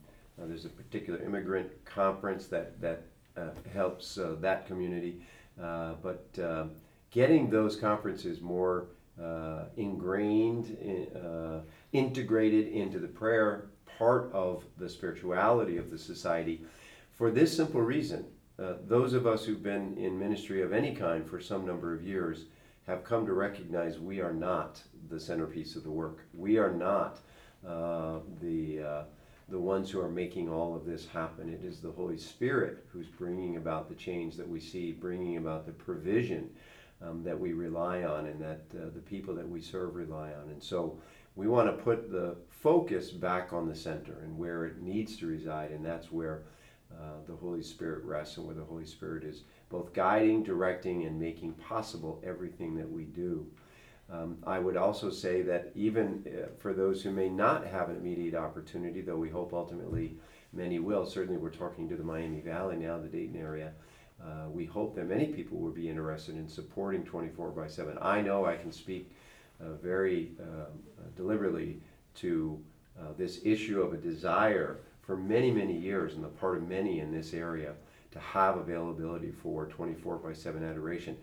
uh, 0.41 0.45
there's 0.45 0.65
a 0.65 0.69
particular 0.69 1.21
immigrant 1.23 1.69
conference 1.85 2.47
that, 2.47 2.79
that 2.81 3.03
uh, 3.37 3.49
helps 3.73 4.17
that 4.41 4.67
community. 4.67 5.21
but 5.57 6.27
um, 6.43 6.71
getting 7.11 7.49
those 7.49 7.75
conferences 7.75 8.41
more 8.41 8.87
ingrained, 9.77 10.77
in, 10.81 11.63
integrated 11.91 12.67
into 12.67 12.99
the 12.99 13.07
prayer 13.07 13.69
part 13.99 14.31
of 14.33 14.63
the 14.77 14.89
spirituality 14.89 15.77
of 15.77 15.91
the 15.91 15.97
society 15.97 16.61
for 17.11 17.29
this 17.29 17.55
simple 17.55 17.81
reason 17.81 18.25
uh, 18.59 18.73
those 18.87 19.13
of 19.13 19.25
us 19.25 19.45
who've 19.45 19.63
been 19.63 19.97
in 19.97 20.19
ministry 20.19 20.61
of 20.61 20.73
any 20.73 20.93
kind 20.93 21.25
for 21.25 21.39
some 21.39 21.65
number 21.65 21.93
of 21.93 22.03
years 22.03 22.45
have 22.85 23.03
come 23.03 23.25
to 23.25 23.33
recognize 23.33 23.99
we 23.99 24.19
are 24.19 24.33
not 24.33 24.81
the 25.09 25.19
centerpiece 25.19 25.75
of 25.75 25.83
the 25.83 25.91
work. 25.91 26.25
We 26.33 26.57
are 26.57 26.73
not 26.73 27.19
uh, 27.65 28.19
the 28.41 28.81
uh, 28.81 29.03
the 29.47 29.59
ones 29.59 29.89
who 29.89 29.99
are 29.99 30.09
making 30.09 30.49
all 30.49 30.75
of 30.75 30.85
this 30.85 31.07
happen. 31.07 31.49
It 31.49 31.63
is 31.63 31.79
the 31.79 31.91
Holy 31.91 32.17
Spirit 32.17 32.85
who's 32.91 33.07
bringing 33.07 33.57
about 33.57 33.89
the 33.89 33.95
change 33.95 34.35
that 34.35 34.47
we 34.47 34.59
see, 34.59 34.91
bringing 34.91 35.37
about 35.37 35.65
the 35.65 35.71
provision 35.71 36.49
um, 37.01 37.23
that 37.23 37.39
we 37.39 37.53
rely 37.53 38.03
on, 38.03 38.27
and 38.27 38.41
that 38.41 38.61
uh, 38.75 38.89
the 38.93 39.01
people 39.01 39.33
that 39.35 39.47
we 39.47 39.61
serve 39.61 39.95
rely 39.95 40.33
on. 40.33 40.49
And 40.49 40.61
so 40.61 40.99
we 41.39 41.47
want 41.47 41.67
to 41.67 41.83
put 41.83 42.11
the 42.11 42.35
focus 42.49 43.11
back 43.11 43.53
on 43.53 43.65
the 43.65 43.73
center 43.73 44.19
and 44.23 44.37
where 44.37 44.65
it 44.65 44.81
needs 44.81 45.15
to 45.15 45.25
reside, 45.25 45.71
and 45.71 45.85
that's 45.85 46.11
where 46.11 46.41
uh, 46.91 47.13
the 47.27 47.33
Holy 47.33 47.63
Spirit 47.63 48.03
rests 48.03 48.35
and 48.35 48.45
where 48.45 48.55
the 48.55 48.63
Holy 48.65 48.85
Spirit 48.85 49.23
is 49.23 49.43
both 49.69 49.93
guiding, 49.93 50.43
directing, 50.43 51.05
and 51.05 51.17
making 51.17 51.53
possible 51.53 52.21
everything 52.25 52.75
that 52.75 52.91
we 52.91 53.05
do. 53.05 53.47
Um, 54.11 54.39
I 54.45 54.59
would 54.59 54.75
also 54.75 55.09
say 55.09 55.41
that 55.43 55.71
even 55.75 56.25
uh, 56.27 56.47
for 56.59 56.73
those 56.73 57.01
who 57.01 57.11
may 57.11 57.29
not 57.29 57.65
have 57.65 57.87
an 57.87 57.95
immediate 57.95 58.35
opportunity, 58.35 58.99
though 58.99 59.15
we 59.15 59.29
hope 59.29 59.53
ultimately 59.53 60.17
many 60.51 60.79
will, 60.79 61.05
certainly 61.05 61.37
we're 61.37 61.51
talking 61.51 61.87
to 61.87 61.95
the 61.95 62.03
Miami 62.03 62.41
Valley 62.41 62.75
now, 62.75 62.99
the 62.99 63.07
Dayton 63.07 63.39
area. 63.39 63.71
Uh, 64.21 64.49
we 64.49 64.65
hope 64.65 64.93
that 64.95 65.07
many 65.07 65.27
people 65.27 65.57
will 65.57 65.71
be 65.71 65.87
interested 65.87 66.35
in 66.35 66.49
supporting 66.49 67.05
24 67.05 67.51
by 67.51 67.67
7. 67.67 67.97
I 68.01 68.19
know 68.19 68.45
I 68.45 68.57
can 68.57 68.73
speak 68.73 69.09
very 69.81 70.31
um, 70.41 70.79
deliberately 71.15 71.79
to 72.15 72.59
uh, 72.99 73.13
this 73.17 73.39
issue 73.43 73.81
of 73.81 73.93
a 73.93 73.97
desire 73.97 74.79
for 75.01 75.17
many, 75.17 75.51
many 75.51 75.75
years 75.75 76.15
on 76.15 76.21
the 76.21 76.27
part 76.27 76.57
of 76.57 76.67
many 76.67 76.99
in 76.99 77.11
this 77.11 77.33
area 77.33 77.73
to 78.11 78.19
have 78.19 78.57
availability 78.57 79.31
for 79.31 79.65
24 79.67 80.17
by 80.17 80.33
7 80.33 80.63
adoration. 80.63 81.17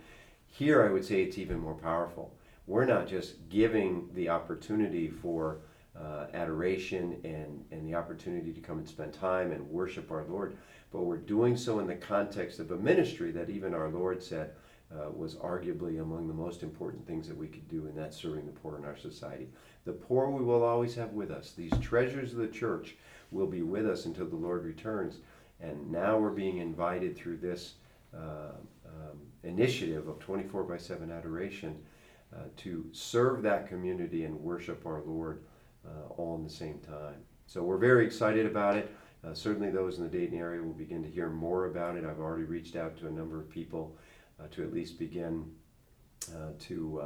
Here, 0.48 0.84
I 0.84 0.90
would 0.90 1.04
say 1.04 1.22
it's 1.22 1.38
even 1.38 1.58
more 1.58 1.74
powerful. 1.74 2.32
We're 2.66 2.84
not 2.84 3.06
just 3.06 3.48
giving 3.48 4.08
the 4.14 4.28
opportunity 4.28 5.08
for 5.08 5.58
uh, 5.98 6.26
adoration 6.34 7.16
and, 7.24 7.64
and 7.70 7.86
the 7.86 7.94
opportunity 7.94 8.52
to 8.52 8.60
come 8.60 8.78
and 8.78 8.88
spend 8.88 9.12
time 9.12 9.52
and 9.52 9.68
worship 9.70 10.10
our 10.10 10.24
Lord, 10.24 10.56
but 10.92 11.02
we're 11.02 11.16
doing 11.16 11.56
so 11.56 11.78
in 11.78 11.86
the 11.86 11.94
context 11.94 12.58
of 12.58 12.70
a 12.70 12.76
ministry 12.76 13.30
that 13.32 13.50
even 13.50 13.74
our 13.74 13.88
Lord 13.88 14.22
said 14.22 14.52
uh, 14.94 15.10
was 15.10 15.34
arguably 15.36 16.00
among 16.00 16.28
the 16.28 16.34
most 16.34 16.62
important 16.62 17.06
things 17.06 17.26
that 17.28 17.36
we 17.36 17.48
could 17.48 17.68
do, 17.68 17.86
and 17.86 17.96
that's 17.96 18.16
serving 18.16 18.46
the 18.46 18.52
poor 18.52 18.78
in 18.78 18.84
our 18.84 18.96
society. 18.96 19.48
The 19.84 19.92
poor 19.92 20.30
we 20.30 20.44
will 20.44 20.62
always 20.62 20.94
have 20.94 21.12
with 21.12 21.30
us. 21.30 21.52
These 21.52 21.76
treasures 21.80 22.32
of 22.32 22.38
the 22.38 22.48
church 22.48 22.96
will 23.30 23.46
be 23.46 23.62
with 23.62 23.88
us 23.88 24.06
until 24.06 24.26
the 24.26 24.36
Lord 24.36 24.64
returns. 24.64 25.18
And 25.60 25.90
now 25.90 26.18
we're 26.18 26.30
being 26.30 26.58
invited 26.58 27.16
through 27.16 27.38
this 27.38 27.74
uh, 28.14 28.52
um, 28.86 29.18
initiative 29.42 30.06
of 30.08 30.18
24 30.20 30.64
by 30.64 30.76
7 30.76 31.10
adoration 31.10 31.76
uh, 32.34 32.40
to 32.58 32.86
serve 32.92 33.42
that 33.42 33.68
community 33.68 34.24
and 34.24 34.38
worship 34.40 34.84
our 34.86 35.02
Lord 35.04 35.42
uh, 35.86 36.12
all 36.16 36.36
in 36.36 36.44
the 36.44 36.50
same 36.50 36.78
time. 36.80 37.16
So 37.46 37.62
we're 37.62 37.78
very 37.78 38.04
excited 38.04 38.46
about 38.46 38.76
it. 38.76 38.94
Uh, 39.24 39.34
certainly, 39.34 39.70
those 39.70 39.98
in 39.98 40.04
the 40.04 40.10
Dayton 40.10 40.38
area 40.38 40.62
will 40.62 40.72
begin 40.72 41.02
to 41.02 41.08
hear 41.08 41.30
more 41.30 41.66
about 41.66 41.96
it. 41.96 42.04
I've 42.04 42.20
already 42.20 42.44
reached 42.44 42.76
out 42.76 42.96
to 42.98 43.06
a 43.06 43.10
number 43.10 43.40
of 43.40 43.48
people 43.48 43.96
to 44.50 44.62
at 44.62 44.72
least 44.72 44.98
begin 44.98 45.44
uh, 46.34 46.50
to 46.58 47.04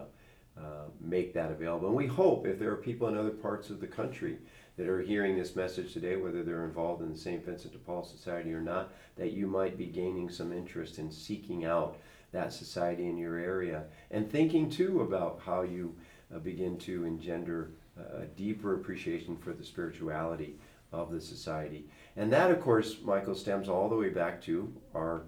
uh, 0.58 0.62
make 1.00 1.32
that 1.34 1.50
available. 1.50 1.88
And 1.88 1.96
we 1.96 2.06
hope 2.06 2.46
if 2.46 2.58
there 2.58 2.70
are 2.70 2.76
people 2.76 3.08
in 3.08 3.16
other 3.16 3.30
parts 3.30 3.70
of 3.70 3.80
the 3.80 3.86
country 3.86 4.38
that 4.76 4.88
are 4.88 5.00
hearing 5.00 5.36
this 5.36 5.56
message 5.56 5.92
today, 5.92 6.16
whether 6.16 6.42
they're 6.42 6.64
involved 6.64 7.02
in 7.02 7.12
the 7.12 7.18
St. 7.18 7.44
Vincent 7.44 7.72
de 7.72 7.78
Paul 7.78 8.02
Society 8.02 8.52
or 8.52 8.60
not, 8.60 8.92
that 9.16 9.32
you 9.32 9.46
might 9.46 9.76
be 9.76 9.86
gaining 9.86 10.28
some 10.28 10.52
interest 10.52 10.98
in 10.98 11.10
seeking 11.10 11.64
out 11.64 11.98
that 12.32 12.52
society 12.52 13.08
in 13.08 13.16
your 13.16 13.36
area 13.36 13.84
and 14.10 14.30
thinking 14.30 14.70
too 14.70 15.00
about 15.00 15.40
how 15.44 15.62
you 15.62 15.94
uh, 16.34 16.38
begin 16.38 16.78
to 16.78 17.04
engender 17.04 17.72
a 18.18 18.24
deeper 18.24 18.74
appreciation 18.74 19.36
for 19.36 19.52
the 19.52 19.64
spirituality 19.64 20.56
of 20.92 21.10
the 21.10 21.20
society. 21.20 21.86
And 22.16 22.32
that, 22.32 22.50
of 22.50 22.60
course, 22.60 22.96
Michael, 23.02 23.34
stems 23.34 23.68
all 23.68 23.88
the 23.88 23.96
way 23.96 24.08
back 24.08 24.42
to 24.42 24.72
our, 24.94 25.22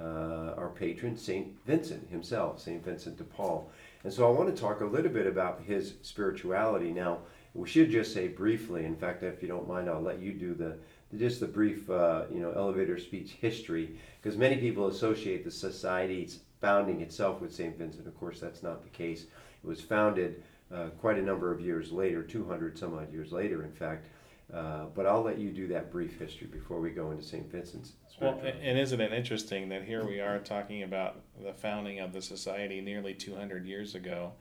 uh, 0.00 0.54
our 0.56 0.70
patron, 0.74 1.16
St. 1.16 1.54
Vincent 1.66 2.08
himself, 2.10 2.60
St. 2.60 2.84
Vincent 2.84 3.16
de 3.16 3.24
Paul. 3.24 3.70
And 4.04 4.12
so 4.12 4.26
I 4.26 4.30
want 4.30 4.54
to 4.54 4.60
talk 4.60 4.80
a 4.80 4.86
little 4.86 5.10
bit 5.10 5.26
about 5.26 5.62
his 5.66 5.94
spirituality. 6.02 6.92
Now, 6.92 7.18
we 7.54 7.68
should 7.68 7.90
just 7.90 8.12
say 8.12 8.28
briefly, 8.28 8.84
in 8.84 8.96
fact, 8.96 9.22
if 9.22 9.42
you 9.42 9.48
don't 9.48 9.68
mind, 9.68 9.88
I'll 9.88 10.02
let 10.02 10.20
you 10.20 10.32
do 10.32 10.54
the, 10.54 10.76
just 11.16 11.40
the 11.40 11.46
brief, 11.46 11.88
uh, 11.88 12.24
you 12.32 12.40
know, 12.40 12.52
elevator 12.52 12.98
speech 12.98 13.32
history, 13.40 13.98
because 14.20 14.36
many 14.36 14.56
people 14.56 14.88
associate 14.88 15.44
the 15.44 15.50
society's 15.50 16.40
founding 16.60 17.00
itself 17.00 17.40
with 17.40 17.54
St. 17.54 17.76
Vincent. 17.76 18.06
Of 18.06 18.18
course, 18.18 18.40
that's 18.40 18.62
not 18.62 18.82
the 18.82 18.90
case. 18.90 19.22
It 19.22 19.66
was 19.66 19.80
founded 19.80 20.42
uh, 20.74 20.88
quite 21.00 21.18
a 21.18 21.22
number 21.22 21.52
of 21.52 21.60
years 21.60 21.92
later, 21.92 22.22
200 22.22 22.78
some 22.78 22.94
odd 22.94 23.12
years 23.12 23.32
later, 23.32 23.64
in 23.64 23.72
fact. 23.72 24.06
Uh, 24.52 24.84
but 24.94 25.06
I'll 25.06 25.22
let 25.22 25.38
you 25.38 25.50
do 25.50 25.66
that 25.68 25.90
brief 25.90 26.18
history 26.18 26.46
before 26.46 26.80
we 26.80 26.90
go 26.90 27.10
into 27.10 27.24
St. 27.24 27.50
Vincent's. 27.50 27.92
Well, 28.20 28.40
and 28.42 28.78
isn't 28.78 29.00
it 29.00 29.12
interesting 29.12 29.68
that 29.70 29.82
here 29.82 30.06
we 30.06 30.20
are 30.20 30.38
talking 30.38 30.84
about 30.84 31.20
the 31.42 31.52
founding 31.52 31.98
of 31.98 32.12
the 32.12 32.22
society 32.22 32.80
nearly 32.80 33.12
200 33.12 33.66
years 33.66 33.94
ago, 33.94 34.32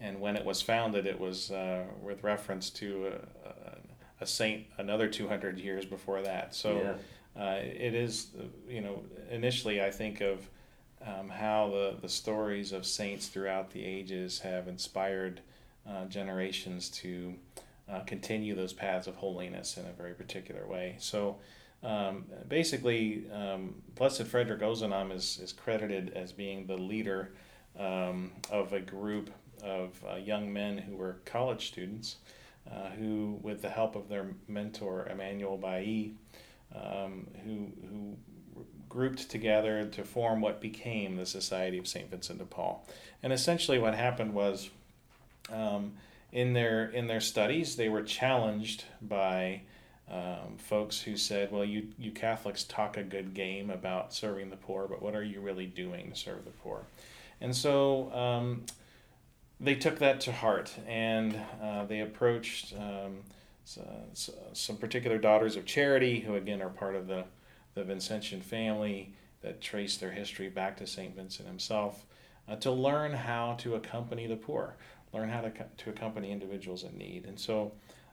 and 0.00 0.20
when 0.20 0.34
it 0.34 0.44
was 0.44 0.62
founded, 0.62 1.06
it 1.06 1.20
was 1.20 1.50
uh, 1.50 1.84
with 2.02 2.24
reference 2.24 2.70
to 2.70 3.12
a, 3.48 4.22
a, 4.22 4.26
saint 4.26 4.66
another 4.78 5.06
200 5.06 5.58
years 5.58 5.84
before 5.84 6.22
that. 6.22 6.54
So 6.54 6.96
yeah. 7.36 7.40
uh, 7.40 7.60
it 7.62 7.94
is, 7.94 8.28
you 8.68 8.80
know, 8.80 9.02
initially 9.30 9.80
I 9.80 9.90
think 9.90 10.22
of 10.22 10.48
um, 11.06 11.28
how 11.28 11.68
the, 11.70 11.96
the 12.00 12.08
stories 12.08 12.72
of 12.72 12.84
saints 12.84 13.28
throughout 13.28 13.70
the 13.70 13.84
ages 13.84 14.40
have 14.40 14.68
inspired 14.68 15.40
uh, 15.88 16.06
generations 16.06 16.88
to 16.88 17.34
uh, 17.90 18.00
continue 18.00 18.54
those 18.54 18.72
paths 18.72 19.06
of 19.06 19.16
holiness 19.16 19.76
in 19.76 19.86
a 19.86 19.92
very 19.92 20.14
particular 20.14 20.66
way. 20.66 20.96
So 20.98 21.38
um, 21.82 22.26
basically, 22.48 23.24
um, 23.32 23.74
Blessed 23.94 24.24
Frederick 24.24 24.60
Ozanam 24.60 25.12
is, 25.12 25.38
is 25.42 25.52
credited 25.52 26.12
as 26.14 26.32
being 26.32 26.66
the 26.66 26.76
leader 26.76 27.32
um, 27.78 28.32
of 28.50 28.72
a 28.72 28.80
group 28.80 29.30
of 29.62 30.02
uh, 30.10 30.16
young 30.16 30.52
men 30.52 30.78
who 30.78 30.96
were 30.96 31.16
college 31.24 31.68
students 31.68 32.16
uh, 32.70 32.90
who, 32.90 33.38
with 33.42 33.62
the 33.62 33.70
help 33.70 33.96
of 33.96 34.08
their 34.08 34.26
mentor 34.46 35.08
Emmanuel 35.10 35.56
Bailly, 35.56 36.14
um, 36.74 37.26
who, 37.44 37.72
who 37.88 38.16
grouped 38.88 39.30
together 39.30 39.84
to 39.86 40.04
form 40.04 40.40
what 40.40 40.60
became 40.60 41.16
the 41.16 41.26
Society 41.26 41.78
of 41.78 41.88
St. 41.88 42.10
Vincent 42.10 42.38
de 42.38 42.44
Paul. 42.44 42.86
And 43.22 43.32
essentially, 43.32 43.78
what 43.78 43.94
happened 43.94 44.34
was 44.34 44.70
um, 45.50 45.92
in 46.32 46.52
their 46.52 46.86
in 46.86 47.06
their 47.06 47.20
studies, 47.20 47.76
they 47.76 47.88
were 47.88 48.02
challenged 48.02 48.84
by 49.02 49.62
um, 50.10 50.56
folks 50.58 51.00
who 51.00 51.16
said, 51.16 51.52
"Well, 51.52 51.64
you 51.64 51.88
you 51.98 52.12
Catholics 52.12 52.64
talk 52.64 52.96
a 52.96 53.02
good 53.02 53.34
game 53.34 53.70
about 53.70 54.14
serving 54.14 54.50
the 54.50 54.56
poor, 54.56 54.86
but 54.88 55.02
what 55.02 55.14
are 55.14 55.22
you 55.22 55.40
really 55.40 55.66
doing 55.66 56.10
to 56.10 56.16
serve 56.16 56.44
the 56.44 56.50
poor?" 56.50 56.84
And 57.40 57.54
so 57.54 58.12
um, 58.12 58.64
they 59.58 59.74
took 59.74 59.98
that 59.98 60.20
to 60.22 60.32
heart, 60.32 60.72
and 60.86 61.38
uh, 61.62 61.84
they 61.84 62.00
approached 62.00 62.74
um, 62.74 63.18
so, 63.64 63.86
so 64.14 64.32
some 64.52 64.76
particular 64.76 65.18
daughters 65.18 65.56
of 65.56 65.64
charity, 65.64 66.20
who 66.20 66.34
again 66.34 66.62
are 66.62 66.70
part 66.70 66.94
of 66.94 67.06
the 67.06 67.24
the 67.74 67.82
Vincentian 67.82 68.42
family 68.42 69.14
that 69.42 69.60
trace 69.60 69.96
their 69.96 70.10
history 70.10 70.48
back 70.48 70.76
to 70.76 70.86
Saint 70.86 71.16
Vincent 71.16 71.48
himself, 71.48 72.04
uh, 72.48 72.56
to 72.56 72.70
learn 72.70 73.12
how 73.12 73.54
to 73.60 73.74
accompany 73.74 74.26
the 74.26 74.36
poor 74.36 74.76
learn 75.12 75.28
how 75.28 75.40
to, 75.40 75.52
to 75.78 75.90
accompany 75.90 76.30
individuals 76.30 76.84
in 76.84 76.96
need. 76.96 77.24
And 77.26 77.38
so, 77.38 77.72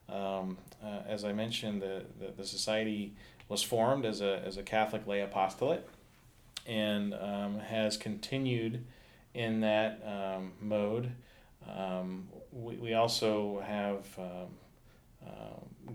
um, 0.10 0.58
uh, 0.84 1.02
as 1.08 1.24
I 1.24 1.34
mentioned, 1.34 1.82
the, 1.82 2.04
the, 2.20 2.32
the, 2.38 2.46
society 2.46 3.14
was 3.50 3.62
formed 3.62 4.06
as 4.06 4.22
a, 4.22 4.42
as 4.46 4.58
a 4.58 4.64
Catholic 4.64 5.06
lay 5.06 5.22
apostolate 5.22 5.88
and 6.66 7.14
um, 7.14 7.60
has 7.60 7.98
continued 7.98 8.84
in 9.34 9.62
that 9.62 10.02
um, 10.06 10.54
mode. 10.62 11.12
Um, 11.70 12.30
we, 12.52 12.76
we 12.76 12.94
also 12.94 13.62
have 13.66 14.06
uh, 14.18 14.46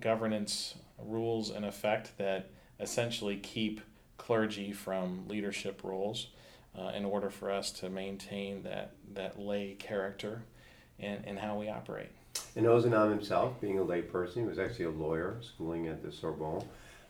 governance 0.01 0.75
rules 0.99 1.51
in 1.51 1.65
effect 1.65 2.17
that 2.19 2.51
essentially 2.81 3.37
keep 3.37 3.81
clergy 4.19 4.73
from 4.73 5.27
leadership 5.29 5.83
roles 5.83 6.29
uh, 6.79 6.91
in 6.95 7.05
order 7.05 7.31
for 7.31 7.51
us 7.51 7.71
to 7.71 7.91
maintain 7.91 8.63
that, 8.63 8.93
that 9.15 9.39
lay 9.39 9.75
character 9.75 10.43
and, 11.03 11.25
and 11.27 11.39
how 11.39 11.57
we 11.59 11.69
operate. 11.69 12.09
And 12.57 12.67
Ozanam 12.67 13.11
himself, 13.11 13.61
being 13.61 13.79
a 13.79 13.85
layperson, 13.85 14.37
he 14.37 14.43
was 14.43 14.59
actually 14.59 14.87
a 14.87 14.91
lawyer 14.91 15.37
schooling 15.41 15.89
at 15.89 16.03
the 16.03 16.13
Sorbonne. 16.13 16.65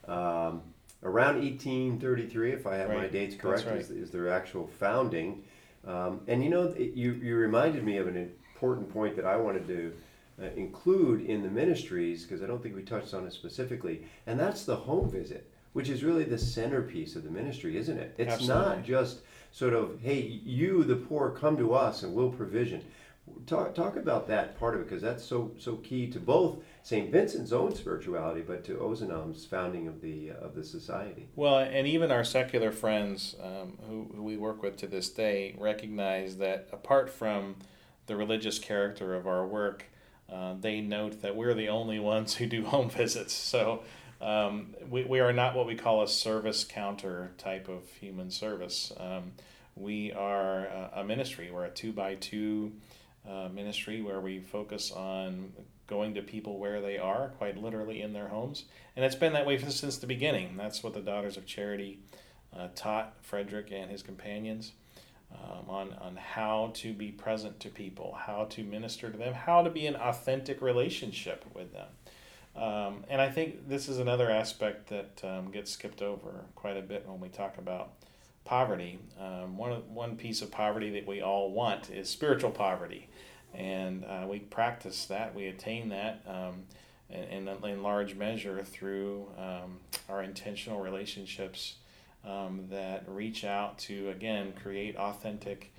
Um, 0.08 0.62
around 1.02 1.40
1833, 1.40 2.52
if 2.52 2.66
I 2.66 2.76
have 2.76 2.88
right. 2.88 2.98
my 2.98 3.06
dates 3.06 3.34
correct, 3.34 3.66
right. 3.66 3.76
is, 3.76 3.90
is, 3.90 4.10
their 4.10 4.32
actual 4.32 4.66
founding. 4.66 5.44
Um, 5.86 6.20
and 6.26 6.42
you 6.42 6.50
know, 6.50 6.68
it, 6.68 6.94
you, 6.94 7.12
you 7.12 7.36
reminded 7.36 7.84
me 7.84 7.98
of 7.98 8.08
an 8.08 8.16
important 8.16 8.92
point 8.92 9.16
that 9.16 9.24
I 9.24 9.36
wanted 9.36 9.66
to 9.68 9.92
uh, 10.40 10.46
include 10.56 11.26
in 11.26 11.42
the 11.42 11.50
ministries, 11.50 12.24
because 12.24 12.42
I 12.42 12.46
don't 12.46 12.62
think 12.62 12.74
we 12.74 12.82
touched 12.82 13.14
on 13.14 13.26
it 13.26 13.32
specifically, 13.32 14.04
and 14.26 14.38
that's 14.38 14.64
the 14.64 14.76
home 14.76 15.10
visit, 15.10 15.50
which 15.72 15.88
is 15.88 16.02
really 16.02 16.24
the 16.24 16.38
centerpiece 16.38 17.16
of 17.16 17.24
the 17.24 17.30
ministry, 17.30 17.76
isn't 17.76 17.98
it? 17.98 18.14
It's 18.18 18.32
Absolutely. 18.32 18.64
not 18.64 18.84
just 18.84 19.20
sort 19.52 19.74
of, 19.74 20.00
hey, 20.00 20.20
you, 20.44 20.82
the 20.84 20.96
poor, 20.96 21.30
come 21.30 21.56
to 21.58 21.74
us 21.74 22.02
and 22.02 22.14
we'll 22.14 22.30
provision. 22.30 22.82
Talk, 23.46 23.74
talk 23.74 23.96
about 23.96 24.28
that 24.28 24.58
part 24.58 24.74
of 24.74 24.80
it 24.80 24.84
because 24.84 25.02
that's 25.02 25.24
so 25.24 25.52
so 25.58 25.76
key 25.76 26.08
to 26.10 26.20
both 26.20 26.58
St. 26.82 27.10
Vincent's 27.10 27.52
own 27.52 27.74
spirituality, 27.74 28.40
but 28.40 28.64
to 28.64 28.78
Ozanam's 28.78 29.44
founding 29.44 29.86
of 29.88 30.00
the 30.00 30.32
uh, 30.32 30.44
of 30.44 30.54
the 30.54 30.64
society. 30.64 31.28
Well, 31.36 31.58
and 31.58 31.86
even 31.86 32.10
our 32.10 32.24
secular 32.24 32.72
friends 32.72 33.36
um, 33.42 33.78
who, 33.88 34.10
who 34.14 34.22
we 34.22 34.36
work 34.36 34.62
with 34.62 34.76
to 34.78 34.86
this 34.86 35.08
day 35.10 35.54
recognize 35.58 36.36
that 36.38 36.68
apart 36.72 37.10
from 37.10 37.56
the 38.06 38.16
religious 38.16 38.58
character 38.58 39.14
of 39.14 39.26
our 39.26 39.46
work, 39.46 39.86
uh, 40.32 40.54
they 40.60 40.80
note 40.80 41.22
that 41.22 41.36
we're 41.36 41.54
the 41.54 41.68
only 41.68 41.98
ones 41.98 42.34
who 42.34 42.46
do 42.46 42.64
home 42.66 42.90
visits. 42.90 43.32
So 43.32 43.82
um, 44.20 44.74
we, 44.88 45.04
we 45.04 45.20
are 45.20 45.32
not 45.32 45.54
what 45.54 45.66
we 45.66 45.74
call 45.74 46.02
a 46.02 46.08
service 46.08 46.64
counter 46.64 47.32
type 47.38 47.68
of 47.68 47.88
human 48.00 48.30
service. 48.30 48.92
Um, 48.98 49.32
we 49.74 50.12
are 50.12 50.66
a, 50.66 50.90
a 50.96 51.04
ministry. 51.04 51.50
We're 51.50 51.64
a 51.64 51.70
two 51.70 51.92
by 51.92 52.16
two 52.16 52.72
uh, 53.28 53.48
ministry 53.52 54.02
where 54.02 54.20
we 54.20 54.40
focus 54.40 54.90
on 54.90 55.52
going 55.86 56.14
to 56.14 56.22
people 56.22 56.58
where 56.58 56.80
they 56.80 56.98
are, 56.98 57.28
quite 57.38 57.56
literally 57.56 58.02
in 58.02 58.12
their 58.12 58.28
homes. 58.28 58.64
And 58.96 59.04
it's 59.04 59.14
been 59.14 59.32
that 59.34 59.46
way 59.46 59.58
since 59.58 59.98
the 59.98 60.06
beginning. 60.06 60.56
That's 60.56 60.82
what 60.82 60.94
the 60.94 61.00
Daughters 61.00 61.36
of 61.36 61.46
Charity 61.46 61.98
uh, 62.56 62.68
taught 62.74 63.14
Frederick 63.20 63.70
and 63.72 63.90
his 63.90 64.02
companions 64.02 64.72
um, 65.32 65.68
on, 65.68 65.94
on 66.00 66.16
how 66.16 66.70
to 66.74 66.92
be 66.92 67.10
present 67.10 67.60
to 67.60 67.68
people, 67.68 68.16
how 68.18 68.44
to 68.50 68.62
minister 68.62 69.10
to 69.10 69.16
them, 69.16 69.34
how 69.34 69.62
to 69.62 69.70
be 69.70 69.86
in 69.86 69.96
authentic 69.96 70.60
relationship 70.60 71.44
with 71.54 71.72
them. 71.72 71.88
Um, 72.54 73.04
and 73.08 73.20
I 73.20 73.30
think 73.30 73.68
this 73.68 73.88
is 73.88 73.98
another 73.98 74.30
aspect 74.30 74.88
that 74.88 75.20
um, 75.24 75.50
gets 75.50 75.70
skipped 75.70 76.02
over 76.02 76.44
quite 76.54 76.76
a 76.76 76.82
bit 76.82 77.08
when 77.08 77.18
we 77.18 77.28
talk 77.28 77.56
about 77.56 77.92
poverty. 78.44 78.98
Um, 79.20 79.56
one, 79.56 79.72
one 79.94 80.16
piece 80.16 80.42
of 80.42 80.50
poverty 80.50 80.90
that 80.90 81.06
we 81.06 81.20
all 81.20 81.50
want 81.50 81.90
is 81.90 82.08
spiritual 82.08 82.50
poverty. 82.50 83.08
And 83.54 84.04
uh, 84.04 84.26
we 84.28 84.40
practice 84.40 85.06
that, 85.06 85.34
we 85.34 85.46
attain 85.46 85.90
that 85.90 86.22
um, 86.26 86.64
in, 87.10 87.48
in, 87.48 87.82
large 87.82 88.14
measure 88.14 88.62
through 88.62 89.28
um, 89.38 89.78
our 90.08 90.22
intentional 90.22 90.80
relationships 90.80 91.76
um, 92.24 92.66
that 92.70 93.04
reach 93.06 93.44
out 93.44 93.78
to, 93.80 94.08
again, 94.08 94.54
create 94.62 94.96
authentic, 94.96 95.72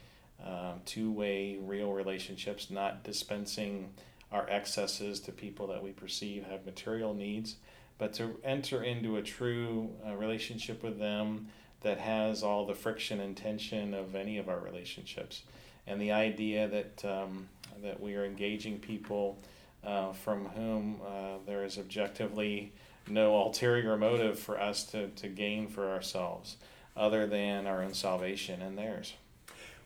um, 0.46 0.82
two 0.86 1.12
way, 1.12 1.58
real 1.62 1.92
relationships, 1.92 2.70
not 2.70 3.04
dispensing 3.04 3.90
our 4.32 4.48
excesses 4.50 5.20
to 5.22 5.32
people 5.32 5.68
that 5.68 5.82
we 5.82 5.92
perceive 5.92 6.44
have 6.46 6.66
material 6.66 7.14
needs, 7.14 7.56
but 7.98 8.14
to 8.14 8.36
enter 8.44 8.84
into 8.84 9.18
a 9.18 9.22
true 9.22 9.90
uh, 10.06 10.16
relationship 10.16 10.84
with 10.84 11.00
them 11.00 11.48
that 11.84 12.00
has 12.00 12.44
all 12.44 12.66
the 12.66 12.74
friction 12.74 13.20
and 13.20 13.38
tension 13.38 13.94
of 13.94 14.16
any 14.16 14.38
of 14.38 14.50
our 14.50 14.60
relationships. 14.60 15.44
And 15.86 16.02
the 16.02 16.12
idea 16.12 16.68
that, 16.68 17.06
um, 17.06 17.50
that 17.82 18.00
we 18.00 18.16
are 18.16 18.26
engaging 18.26 18.80
people 18.80 19.38
uh, 19.84 20.14
from 20.14 20.46
whom 20.48 21.02
uh, 21.06 21.38
there 21.46 21.64
is 21.64 21.78
objectively 21.78 22.72
no 23.08 23.36
ulterior 23.36 23.98
motive 23.98 24.40
for 24.40 24.60
us 24.60 24.86
to, 24.86 25.10
to 25.10 25.28
gain 25.28 25.68
for 25.68 25.90
ourselves 25.90 26.56
other 26.96 27.28
than 27.28 27.68
our 27.68 27.84
own 27.84 27.94
salvation 27.94 28.62
and 28.62 28.78
theirs. 28.78 29.14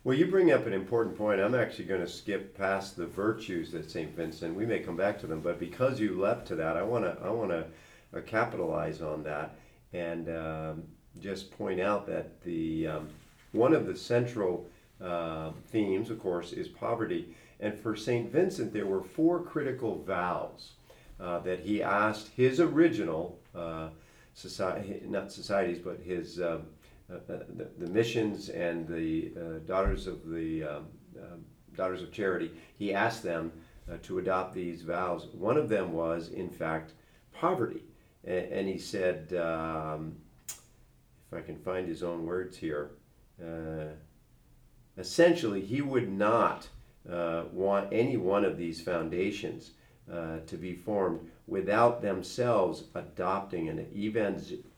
Well, 0.04 0.16
you 0.16 0.28
bring 0.28 0.52
up 0.52 0.68
an 0.68 0.74
important 0.74 1.18
point. 1.18 1.41
I'm 1.41 1.56
actually 1.56 1.86
going 1.86 2.02
to 2.02 2.08
skip 2.08 2.56
past 2.56 2.95
the 2.95 3.08
virtues 3.08 3.74
at 3.74 3.89
St. 3.89 4.16
Vincent. 4.16 4.56
We 4.56 4.66
may 4.66 4.80
come 4.80 4.95
back 4.95 5.20
to 5.22 5.28
them, 5.28 5.41
but 5.41 5.60
because 5.60 6.00
you 6.00 6.20
leapt 6.20 6.48
to 6.48 6.56
that, 6.56 6.78
I 6.78 6.84
want 6.84 7.04
to 7.04 7.18
I 7.22 7.30
want 7.30 7.50
to 7.50 7.66
uh, 8.16 8.22
capitalize 8.22 9.02
on 9.02 9.24
that 9.24 9.56
and 9.93 10.30
um, 10.30 10.84
just 11.22 11.57
point 11.57 11.80
out 11.80 12.07
that 12.07 12.41
the 12.43 12.88
um, 12.88 13.09
one 13.51 13.74
of 13.74 13.86
the 13.86 13.95
central 13.95 14.68
uh, 15.01 15.51
themes, 15.68 16.09
of 16.09 16.20
course, 16.20 16.53
is 16.53 16.68
poverty. 16.68 17.36
And 17.59 17.78
for 17.78 17.95
St. 17.95 18.32
Vincent, 18.32 18.72
there 18.72 18.86
were 18.86 19.01
four 19.01 19.41
critical 19.41 20.03
vows 20.03 20.74
uh, 21.20 21.39
that 21.39 21.59
he 21.59 21.82
asked 21.82 22.30
his 22.36 22.59
original 22.59 23.39
uh, 23.55 23.89
society, 24.34 25.01
not 25.07 25.32
societies, 25.32 25.80
but 25.80 25.99
his 25.99 26.39
uh, 26.39 26.59
uh, 27.09 27.15
uh, 27.15 27.39
the, 27.55 27.70
the, 27.80 27.88
missions 27.88 28.49
and 28.49 28.88
the 28.88 29.32
daughters 29.65 30.07
of 30.07 30.30
the 30.30 30.63
um, 30.63 30.86
daughters 31.76 32.01
of 32.01 32.11
charity. 32.11 32.51
He 32.78 32.93
asked 32.93 33.24
them 33.24 33.51
to 34.03 34.20
adopt 34.20 34.53
these 34.53 34.82
vows. 34.82 35.28
One 35.32 35.55
of 35.57 35.70
them 35.70 35.93
was, 35.93 36.30
in 36.30 36.49
fact, 36.49 36.91
poverty, 37.34 37.84
and, 38.26 38.51
and 38.51 38.68
he 38.68 38.78
said, 38.78 39.34
um, 39.34 40.18
if 41.28 41.38
I 41.38 41.41
can 41.41 41.57
find 41.57 41.88
his 41.88 42.03
own 42.03 42.25
words 42.25 42.57
here. 42.57 42.91
essentially, 44.97 45.61
he 45.61 45.82
would 45.82 46.09
not 46.11 46.67
uh, 47.09 47.43
want 47.51 47.88
any 47.91 48.17
one 48.17 48.43
of 48.43 48.57
these 48.57 48.82
foundations 48.82 49.71
uh, 50.11 50.39
to 50.45 50.57
be 50.57 50.73
formed 50.73 51.19
without 51.47 52.01
themselves 52.01 52.84
adopting 52.95 53.69
an 53.69 53.88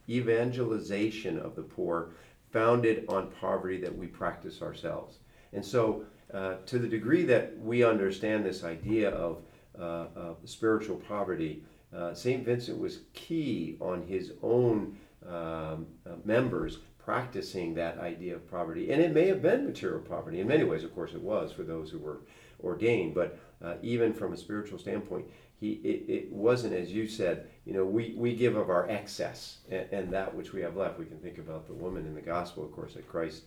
evangelization 0.07 1.39
of 1.39 1.55
the 1.55 1.61
poor 1.61 2.11
founded 2.51 3.05
on 3.09 3.31
poverty 3.39 3.79
that 3.79 3.95
we 3.95 4.07
practice 4.07 4.61
ourselves. 4.61 5.17
And 5.53 5.65
so, 5.65 6.03
uh, 6.33 6.55
to 6.67 6.77
the 6.77 6.87
degree 6.87 7.23
that 7.25 7.57
we 7.59 7.83
understand 7.83 8.45
this 8.45 8.63
idea 8.63 9.09
of, 9.09 9.41
uh, 9.79 10.07
of 10.15 10.37
spiritual 10.45 10.97
poverty, 10.97 11.63
uh, 11.95 12.13
St. 12.13 12.45
Vincent 12.45 12.79
was 12.79 12.99
key 13.13 13.77
on 13.81 14.03
his 14.03 14.33
own 14.43 14.97
um, 15.27 15.87
uh, 16.05 16.15
members 16.23 16.79
practicing 16.97 17.73
that 17.73 17.97
idea 17.97 18.35
of 18.35 18.49
poverty. 18.49 18.91
And 18.91 19.01
it 19.01 19.13
may 19.13 19.27
have 19.27 19.41
been 19.41 19.65
material 19.65 19.99
poverty. 19.99 20.39
In 20.39 20.47
many 20.47 20.63
ways, 20.63 20.83
of 20.83 20.93
course, 20.93 21.13
it 21.13 21.21
was 21.21 21.51
for 21.51 21.63
those 21.63 21.89
who 21.89 21.97
were 21.97 22.21
ordained. 22.63 23.15
But 23.15 23.39
uh, 23.63 23.75
even 23.81 24.13
from 24.13 24.33
a 24.33 24.37
spiritual 24.37 24.77
standpoint, 24.77 25.25
he 25.59 25.73
it, 25.73 26.09
it, 26.09 26.31
wasn't 26.31 26.73
as 26.73 26.91
you 26.91 27.07
said. 27.07 27.47
You 27.65 27.73
know, 27.73 27.85
we, 27.85 28.13
we 28.17 28.35
give 28.35 28.55
of 28.55 28.69
our 28.69 28.89
excess 28.89 29.59
and, 29.69 29.87
and, 29.91 30.13
that 30.13 30.33
which 30.33 30.53
we 30.53 30.61
have 30.61 30.77
left. 30.77 30.99
We 30.99 31.05
can 31.05 31.17
think 31.17 31.37
about 31.37 31.67
the 31.67 31.73
woman 31.73 32.05
in 32.05 32.15
the 32.15 32.21
gospel, 32.21 32.63
of 32.63 32.71
course, 32.71 32.93
that 32.93 33.07
Christ 33.07 33.43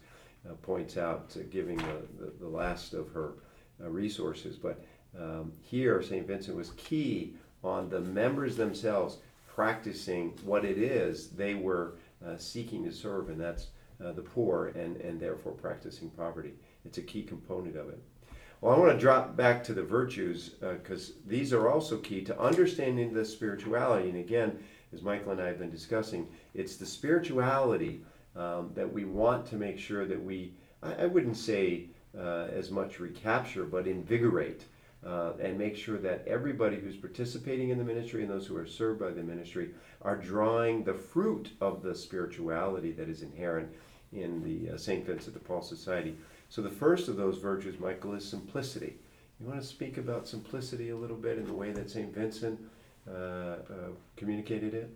uh, 0.48 0.54
points 0.54 0.96
out 0.96 1.34
giving 1.50 1.76
the, 1.76 2.02
the, 2.18 2.32
the, 2.40 2.48
last 2.48 2.94
of 2.94 3.08
her 3.12 3.34
uh, 3.82 3.88
resources. 3.88 4.56
But 4.56 4.84
um, 5.18 5.52
here, 5.60 6.02
St. 6.02 6.26
Vincent 6.26 6.56
was 6.56 6.72
key 6.76 7.34
on 7.64 7.88
the 7.88 8.00
members 8.00 8.56
themselves 8.56 9.18
practicing 9.54 10.30
what 10.44 10.64
it 10.64 10.78
is 10.78 11.30
they 11.30 11.54
were 11.54 11.94
uh, 12.26 12.36
seeking 12.36 12.84
to 12.84 12.92
serve, 12.92 13.28
and 13.28 13.40
that's 13.40 13.68
uh, 14.04 14.12
the 14.12 14.22
poor, 14.22 14.68
and, 14.68 14.96
and 14.98 15.20
therefore 15.20 15.52
practicing 15.52 16.10
poverty. 16.10 16.52
It's 16.84 16.98
a 16.98 17.02
key 17.02 17.22
component 17.22 17.76
of 17.76 17.88
it. 17.88 18.00
Well, 18.60 18.74
I 18.74 18.78
want 18.78 18.92
to 18.92 18.98
drop 18.98 19.36
back 19.36 19.64
to 19.64 19.74
the 19.74 19.82
virtues 19.82 20.50
because 20.60 21.10
uh, 21.10 21.12
these 21.26 21.52
are 21.52 21.68
also 21.68 21.98
key 21.98 22.22
to 22.22 22.40
understanding 22.40 23.12
the 23.12 23.24
spirituality. 23.24 24.08
And 24.08 24.18
again, 24.18 24.58
as 24.92 25.02
Michael 25.02 25.32
and 25.32 25.40
I 25.40 25.48
have 25.48 25.58
been 25.58 25.70
discussing, 25.70 26.28
it's 26.54 26.76
the 26.76 26.86
spirituality 26.86 28.02
um, 28.36 28.70
that 28.74 28.90
we 28.90 29.04
want 29.04 29.46
to 29.46 29.56
make 29.56 29.78
sure 29.78 30.06
that 30.06 30.22
we, 30.22 30.54
I, 30.82 30.94
I 30.94 31.06
wouldn't 31.06 31.36
say 31.36 31.88
uh, 32.16 32.46
as 32.52 32.70
much 32.70 33.00
recapture, 33.00 33.64
but 33.64 33.86
invigorate. 33.86 34.64
Uh, 35.04 35.32
and 35.40 35.58
make 35.58 35.76
sure 35.76 35.98
that 35.98 36.24
everybody 36.28 36.76
who's 36.76 36.94
participating 36.94 37.70
in 37.70 37.78
the 37.78 37.82
ministry 37.82 38.22
and 38.22 38.30
those 38.30 38.46
who 38.46 38.56
are 38.56 38.66
served 38.66 39.00
by 39.00 39.10
the 39.10 39.22
ministry 39.22 39.70
are 40.02 40.16
drawing 40.16 40.84
the 40.84 40.94
fruit 40.94 41.50
of 41.60 41.82
the 41.82 41.92
spirituality 41.92 42.92
that 42.92 43.08
is 43.08 43.22
inherent 43.22 43.68
in 44.12 44.42
the 44.44 44.72
uh, 44.72 44.76
St. 44.76 45.04
Vincent 45.04 45.34
de 45.34 45.40
Paul 45.40 45.60
Society. 45.60 46.16
So 46.48 46.62
the 46.62 46.70
first 46.70 47.08
of 47.08 47.16
those 47.16 47.38
virtues, 47.38 47.80
Michael, 47.80 48.14
is 48.14 48.24
simplicity. 48.24 48.94
You 49.40 49.48
want 49.48 49.60
to 49.60 49.66
speak 49.66 49.98
about 49.98 50.28
simplicity 50.28 50.90
a 50.90 50.96
little 50.96 51.16
bit 51.16 51.38
in 51.38 51.46
the 51.46 51.52
way 51.52 51.72
that 51.72 51.90
St. 51.90 52.14
Vincent 52.14 52.60
uh, 53.08 53.12
uh, 53.12 53.56
communicated 54.16 54.74
it? 54.74 54.90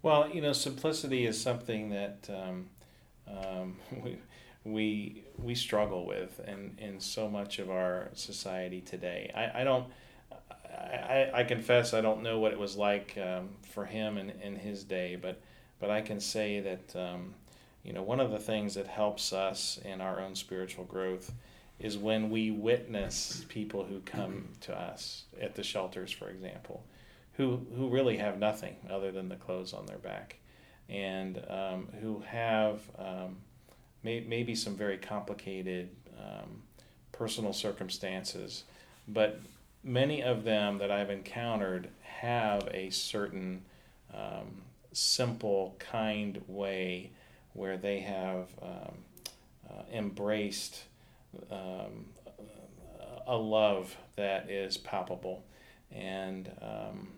Well, 0.00 0.30
you 0.30 0.40
know, 0.40 0.52
simplicity 0.52 1.26
is 1.26 1.38
something 1.38 1.90
that 1.90 2.30
um, 2.30 2.70
um, 3.28 3.76
we, 4.02 4.18
we, 4.64 5.24
we 5.42 5.54
struggle 5.54 6.06
with 6.06 6.40
in, 6.46 6.76
in 6.78 7.00
so 7.00 7.28
much 7.28 7.58
of 7.58 7.70
our 7.70 8.08
society 8.14 8.80
today. 8.80 9.30
I, 9.34 9.62
I 9.62 9.64
don't, 9.64 9.86
I, 10.70 11.30
I 11.34 11.44
confess 11.44 11.94
I 11.94 12.00
don't 12.00 12.22
know 12.22 12.38
what 12.38 12.52
it 12.52 12.58
was 12.58 12.76
like 12.76 13.18
um, 13.18 13.50
for 13.72 13.84
him 13.84 14.18
in, 14.18 14.30
in 14.42 14.56
his 14.56 14.84
day, 14.84 15.16
but, 15.16 15.40
but 15.80 15.90
I 15.90 16.00
can 16.00 16.20
say 16.20 16.60
that 16.60 16.96
um, 16.96 17.34
you 17.82 17.92
know, 17.92 18.02
one 18.02 18.20
of 18.20 18.30
the 18.30 18.38
things 18.38 18.74
that 18.74 18.86
helps 18.86 19.32
us 19.32 19.78
in 19.84 20.00
our 20.00 20.20
own 20.20 20.34
spiritual 20.34 20.84
growth 20.84 21.32
is 21.80 21.98
when 21.98 22.30
we 22.30 22.50
witness 22.50 23.44
people 23.48 23.84
who 23.84 24.00
come 24.00 24.48
to 24.60 24.78
us 24.78 25.24
at 25.40 25.56
the 25.56 25.64
shelters, 25.64 26.12
for 26.12 26.28
example, 26.30 26.84
who 27.34 27.66
who 27.76 27.88
really 27.88 28.18
have 28.18 28.38
nothing 28.38 28.76
other 28.88 29.10
than 29.10 29.28
the 29.28 29.36
clothes 29.36 29.72
on 29.72 29.86
their 29.86 29.98
back, 29.98 30.36
and 30.88 31.42
um, 31.48 31.88
who 32.00 32.20
have 32.20 32.80
um, 32.98 33.38
may, 34.02 34.20
maybe 34.20 34.54
some 34.54 34.74
very 34.74 34.98
complicated 34.98 35.88
um, 36.18 36.62
personal 37.12 37.52
circumstances, 37.52 38.64
but 39.08 39.40
many 39.84 40.22
of 40.22 40.44
them 40.44 40.78
that 40.78 40.90
I've 40.90 41.10
encountered 41.10 41.88
have 42.02 42.68
a 42.72 42.90
certain 42.90 43.62
um, 44.14 44.62
simple, 44.92 45.76
kind 45.78 46.40
way 46.46 47.10
where 47.54 47.76
they 47.76 48.00
have 48.00 48.48
um, 48.62 48.94
uh, 49.68 49.82
embraced 49.92 50.84
um, 51.50 52.06
a 53.26 53.36
love 53.36 53.96
that 54.16 54.50
is 54.50 54.76
palpable. 54.76 55.44
And 55.90 56.50
um, 56.60 57.08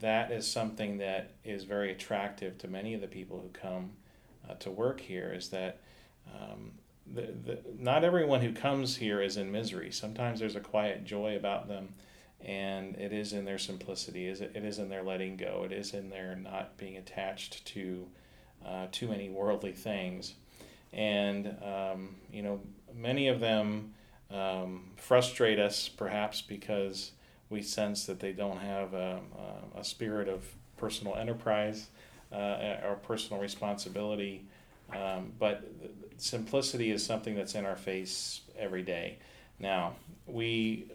that 0.00 0.30
is 0.30 0.50
something 0.50 0.98
that 0.98 1.30
is 1.44 1.64
very 1.64 1.92
attractive 1.92 2.58
to 2.58 2.68
many 2.68 2.94
of 2.94 3.00
the 3.00 3.06
people 3.06 3.40
who 3.40 3.48
come 3.48 3.90
uh, 4.48 4.54
to 4.54 4.70
work 4.70 5.00
here 5.00 5.32
is 5.34 5.48
that 5.50 5.80
um, 6.32 6.72
the, 7.12 7.22
the, 7.22 7.58
not 7.78 8.04
everyone 8.04 8.40
who 8.40 8.52
comes 8.52 8.96
here 8.96 9.20
is 9.20 9.36
in 9.36 9.50
misery. 9.52 9.90
Sometimes 9.90 10.40
there's 10.40 10.56
a 10.56 10.60
quiet 10.60 11.04
joy 11.04 11.36
about 11.36 11.68
them, 11.68 11.94
and 12.40 12.96
it 12.96 13.12
is 13.12 13.32
in 13.32 13.44
their 13.44 13.58
simplicity. 13.58 14.26
Is 14.26 14.40
It 14.40 14.56
is 14.56 14.78
in 14.78 14.88
their 14.88 15.02
letting 15.02 15.36
go. 15.36 15.62
It 15.64 15.72
is 15.72 15.94
in 15.94 16.10
their 16.10 16.34
not 16.36 16.76
being 16.76 16.96
attached 16.96 17.64
to 17.66 18.06
uh, 18.64 18.86
too 18.90 19.08
many 19.08 19.28
worldly 19.28 19.72
things. 19.72 20.34
And, 20.92 21.56
um, 21.62 22.16
you 22.32 22.42
know, 22.42 22.60
many 22.94 23.28
of 23.28 23.40
them 23.40 23.94
um, 24.30 24.92
frustrate 24.96 25.58
us 25.58 25.88
perhaps 25.88 26.40
because 26.40 27.12
we 27.50 27.62
sense 27.62 28.06
that 28.06 28.20
they 28.20 28.32
don't 28.32 28.58
have 28.58 28.94
a, 28.94 29.20
a 29.76 29.84
spirit 29.84 30.28
of 30.28 30.44
personal 30.76 31.14
enterprise 31.16 31.88
uh, 32.32 32.78
or 32.84 32.98
personal 33.02 33.40
responsibility. 33.40 34.44
Um, 34.92 35.32
but 35.38 35.64
simplicity 36.16 36.90
is 36.90 37.04
something 37.04 37.34
that's 37.34 37.54
in 37.54 37.64
our 37.64 37.76
face 37.76 38.40
every 38.58 38.82
day. 38.82 39.18
Now, 39.58 39.94
we, 40.26 40.86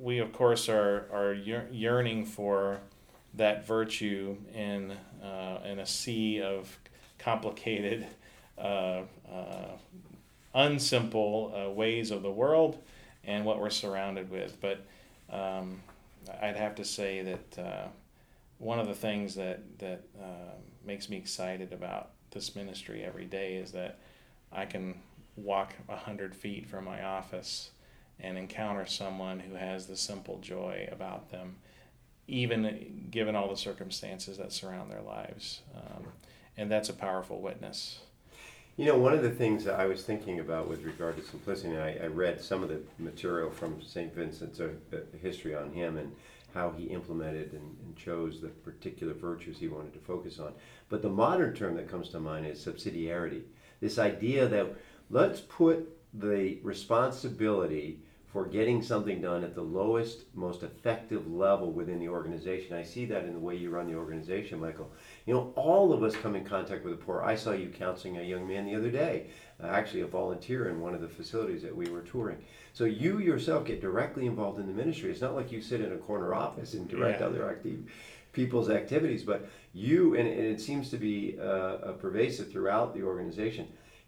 we 0.00 0.18
of 0.18 0.32
course, 0.32 0.68
are, 0.68 1.06
are 1.12 1.32
yearning 1.32 2.26
for 2.26 2.80
that 3.34 3.66
virtue 3.66 4.36
in, 4.54 4.92
uh, 5.22 5.58
in 5.64 5.78
a 5.78 5.86
sea 5.86 6.40
of 6.40 6.78
complicated, 7.18 8.06
uh, 8.58 9.02
uh, 9.30 9.76
unsimple 10.54 11.66
uh, 11.66 11.70
ways 11.70 12.10
of 12.10 12.22
the 12.22 12.30
world 12.30 12.78
and 13.24 13.44
what 13.44 13.60
we're 13.60 13.70
surrounded 13.70 14.30
with. 14.30 14.56
But 14.60 14.84
um, 15.30 15.82
I'd 16.40 16.56
have 16.56 16.74
to 16.76 16.84
say 16.84 17.22
that 17.22 17.58
uh, 17.58 17.88
one 18.58 18.78
of 18.78 18.86
the 18.86 18.94
things 18.94 19.34
that 19.34 19.78
that 19.78 20.02
uh, 20.20 20.54
makes 20.84 21.08
me 21.10 21.16
excited 21.16 21.72
about 21.72 22.10
this 22.30 22.56
ministry 22.56 23.04
every 23.04 23.26
day 23.26 23.56
is 23.56 23.72
that 23.72 23.98
I 24.56 24.64
can 24.64 25.00
walk 25.36 25.74
a 25.88 25.96
hundred 25.96 26.34
feet 26.34 26.66
from 26.66 26.84
my 26.84 27.04
office 27.04 27.70
and 28.18 28.38
encounter 28.38 28.86
someone 28.86 29.38
who 29.38 29.54
has 29.54 29.86
the 29.86 29.96
simple 29.96 30.38
joy 30.38 30.88
about 30.90 31.30
them, 31.30 31.56
even 32.26 33.08
given 33.10 33.36
all 33.36 33.50
the 33.50 33.56
circumstances 33.56 34.38
that 34.38 34.52
surround 34.52 34.90
their 34.90 35.02
lives. 35.02 35.60
Um, 35.76 36.06
and 36.56 36.70
that's 36.70 36.88
a 36.88 36.94
powerful 36.94 37.40
witness. 37.40 38.00
You 38.78 38.86
know, 38.86 38.98
one 38.98 39.12
of 39.12 39.22
the 39.22 39.30
things 39.30 39.64
that 39.64 39.78
I 39.78 39.86
was 39.86 40.02
thinking 40.02 40.40
about 40.40 40.68
with 40.68 40.82
regard 40.84 41.16
to 41.16 41.22
simplicity, 41.22 41.76
I, 41.76 42.04
I 42.04 42.06
read 42.06 42.40
some 42.40 42.62
of 42.62 42.68
the 42.68 42.80
material 42.98 43.50
from 43.50 43.80
St. 43.82 44.14
Vincent's 44.14 44.60
a, 44.60 44.70
a 44.92 45.16
history 45.18 45.54
on 45.54 45.72
him 45.72 45.96
and 45.96 46.14
how 46.52 46.70
he 46.70 46.84
implemented 46.84 47.52
and, 47.52 47.76
and, 47.84 47.96
chose 47.96 48.40
the 48.40 48.48
particular 48.48 49.12
virtues 49.12 49.58
he 49.58 49.68
wanted 49.68 49.92
to 49.92 49.98
focus 49.98 50.38
on. 50.38 50.52
But 50.88 51.02
the 51.02 51.08
modern 51.08 51.54
term 51.54 51.74
that 51.76 51.88
comes 51.88 52.08
to 52.10 52.20
mind 52.20 52.46
is 52.46 52.64
subsidiarity. 52.64 53.42
This 53.80 53.98
idea 53.98 54.48
that 54.48 54.74
let's 55.10 55.40
put 55.40 55.88
the 56.14 56.58
responsibility 56.62 58.00
for 58.36 58.44
getting 58.44 58.82
something 58.82 59.22
done 59.22 59.42
at 59.44 59.54
the 59.54 59.62
lowest, 59.62 60.24
most 60.34 60.62
effective 60.62 61.26
level 61.26 61.72
within 61.72 61.98
the 61.98 62.08
organization. 62.10 62.76
I 62.76 62.82
see 62.82 63.06
that 63.06 63.24
in 63.24 63.32
the 63.32 63.38
way 63.38 63.56
you 63.56 63.70
run 63.70 63.86
the 63.86 63.96
organization, 63.96 64.60
Michael. 64.60 64.92
You 65.24 65.32
know, 65.32 65.52
all 65.56 65.90
of 65.90 66.02
us 66.02 66.14
come 66.14 66.36
in 66.36 66.44
contact 66.44 66.84
with 66.84 66.98
the 66.98 67.02
poor. 67.02 67.22
I 67.22 67.34
saw 67.34 67.52
you 67.52 67.70
counseling 67.70 68.18
a 68.18 68.22
young 68.22 68.46
man 68.46 68.66
the 68.66 68.74
other 68.74 68.90
day, 68.90 69.28
uh, 69.58 69.68
actually 69.68 70.02
a 70.02 70.06
volunteer 70.06 70.68
in 70.68 70.82
one 70.82 70.94
of 70.94 71.00
the 71.00 71.08
facilities 71.08 71.62
that 71.62 71.74
we 71.74 71.88
were 71.88 72.02
touring. 72.02 72.36
So 72.74 72.84
you 72.84 73.20
yourself 73.20 73.64
get 73.64 73.80
directly 73.80 74.26
involved 74.26 74.60
in 74.60 74.66
the 74.66 74.74
ministry. 74.74 75.10
It's 75.10 75.22
not 75.22 75.34
like 75.34 75.50
you 75.50 75.62
sit 75.62 75.80
in 75.80 75.92
a 75.92 75.96
corner 75.96 76.34
office 76.34 76.74
and 76.74 76.86
direct 76.86 77.20
yeah. 77.20 77.28
other 77.28 77.48
active 77.48 77.90
people's 78.36 78.70
activities, 78.70 79.24
but 79.24 79.48
you, 79.72 80.14
and, 80.14 80.28
and 80.28 80.46
it 80.46 80.60
seems 80.60 80.90
to 80.90 80.96
be 80.96 81.36
uh, 81.42 81.92
pervasive 81.98 82.52
throughout 82.52 82.94
the 82.94 83.02
organization 83.02 83.66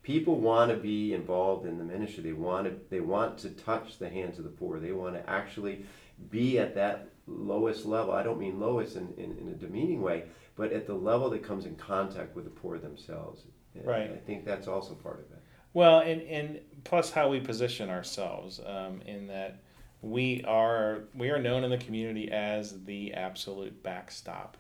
people 0.08 0.40
want 0.40 0.70
to 0.70 0.76
be 0.78 1.12
involved 1.12 1.66
in 1.66 1.76
the 1.76 1.84
ministry. 1.84 2.22
They 2.22 2.32
want 2.32 2.66
to 2.66 2.74
they 2.88 3.00
want 3.00 3.36
to 3.38 3.50
touch 3.50 3.98
the 3.98 4.08
hands 4.08 4.38
of 4.38 4.44
the 4.44 4.50
poor. 4.50 4.80
They 4.80 4.92
want 4.92 5.14
to 5.16 5.28
actually 5.28 5.84
be 6.30 6.58
at 6.58 6.74
that 6.76 7.10
lowest 7.26 7.84
level. 7.84 8.14
I 8.14 8.22
don't 8.22 8.38
mean 8.38 8.58
lowest 8.58 8.96
in, 8.96 9.12
in, 9.18 9.36
in 9.38 9.48
a 9.48 9.54
demeaning 9.54 10.00
way, 10.00 10.24
but 10.56 10.72
at 10.72 10.86
the 10.86 10.94
level 10.94 11.28
that 11.30 11.42
comes 11.42 11.66
in 11.66 11.76
contact 11.76 12.34
with 12.34 12.44
the 12.44 12.50
poor 12.50 12.78
themselves. 12.78 13.42
And 13.74 13.86
right. 13.86 14.10
I 14.10 14.16
think 14.16 14.46
that's 14.46 14.66
also 14.66 14.94
part 14.94 15.20
of 15.20 15.30
it. 15.30 15.42
Well, 15.74 16.00
and, 16.00 16.22
and 16.22 16.60
plus 16.84 17.10
how 17.10 17.28
we 17.28 17.38
position 17.40 17.90
ourselves 17.90 18.60
um, 18.64 19.02
in 19.02 19.26
that 19.26 19.62
we 20.02 20.44
are 20.44 21.00
we 21.14 21.30
are 21.30 21.38
known 21.38 21.64
in 21.64 21.70
the 21.70 21.78
community 21.78 22.30
as 22.30 22.84
the 22.84 23.14
absolute 23.14 23.82
backstop. 23.82 24.56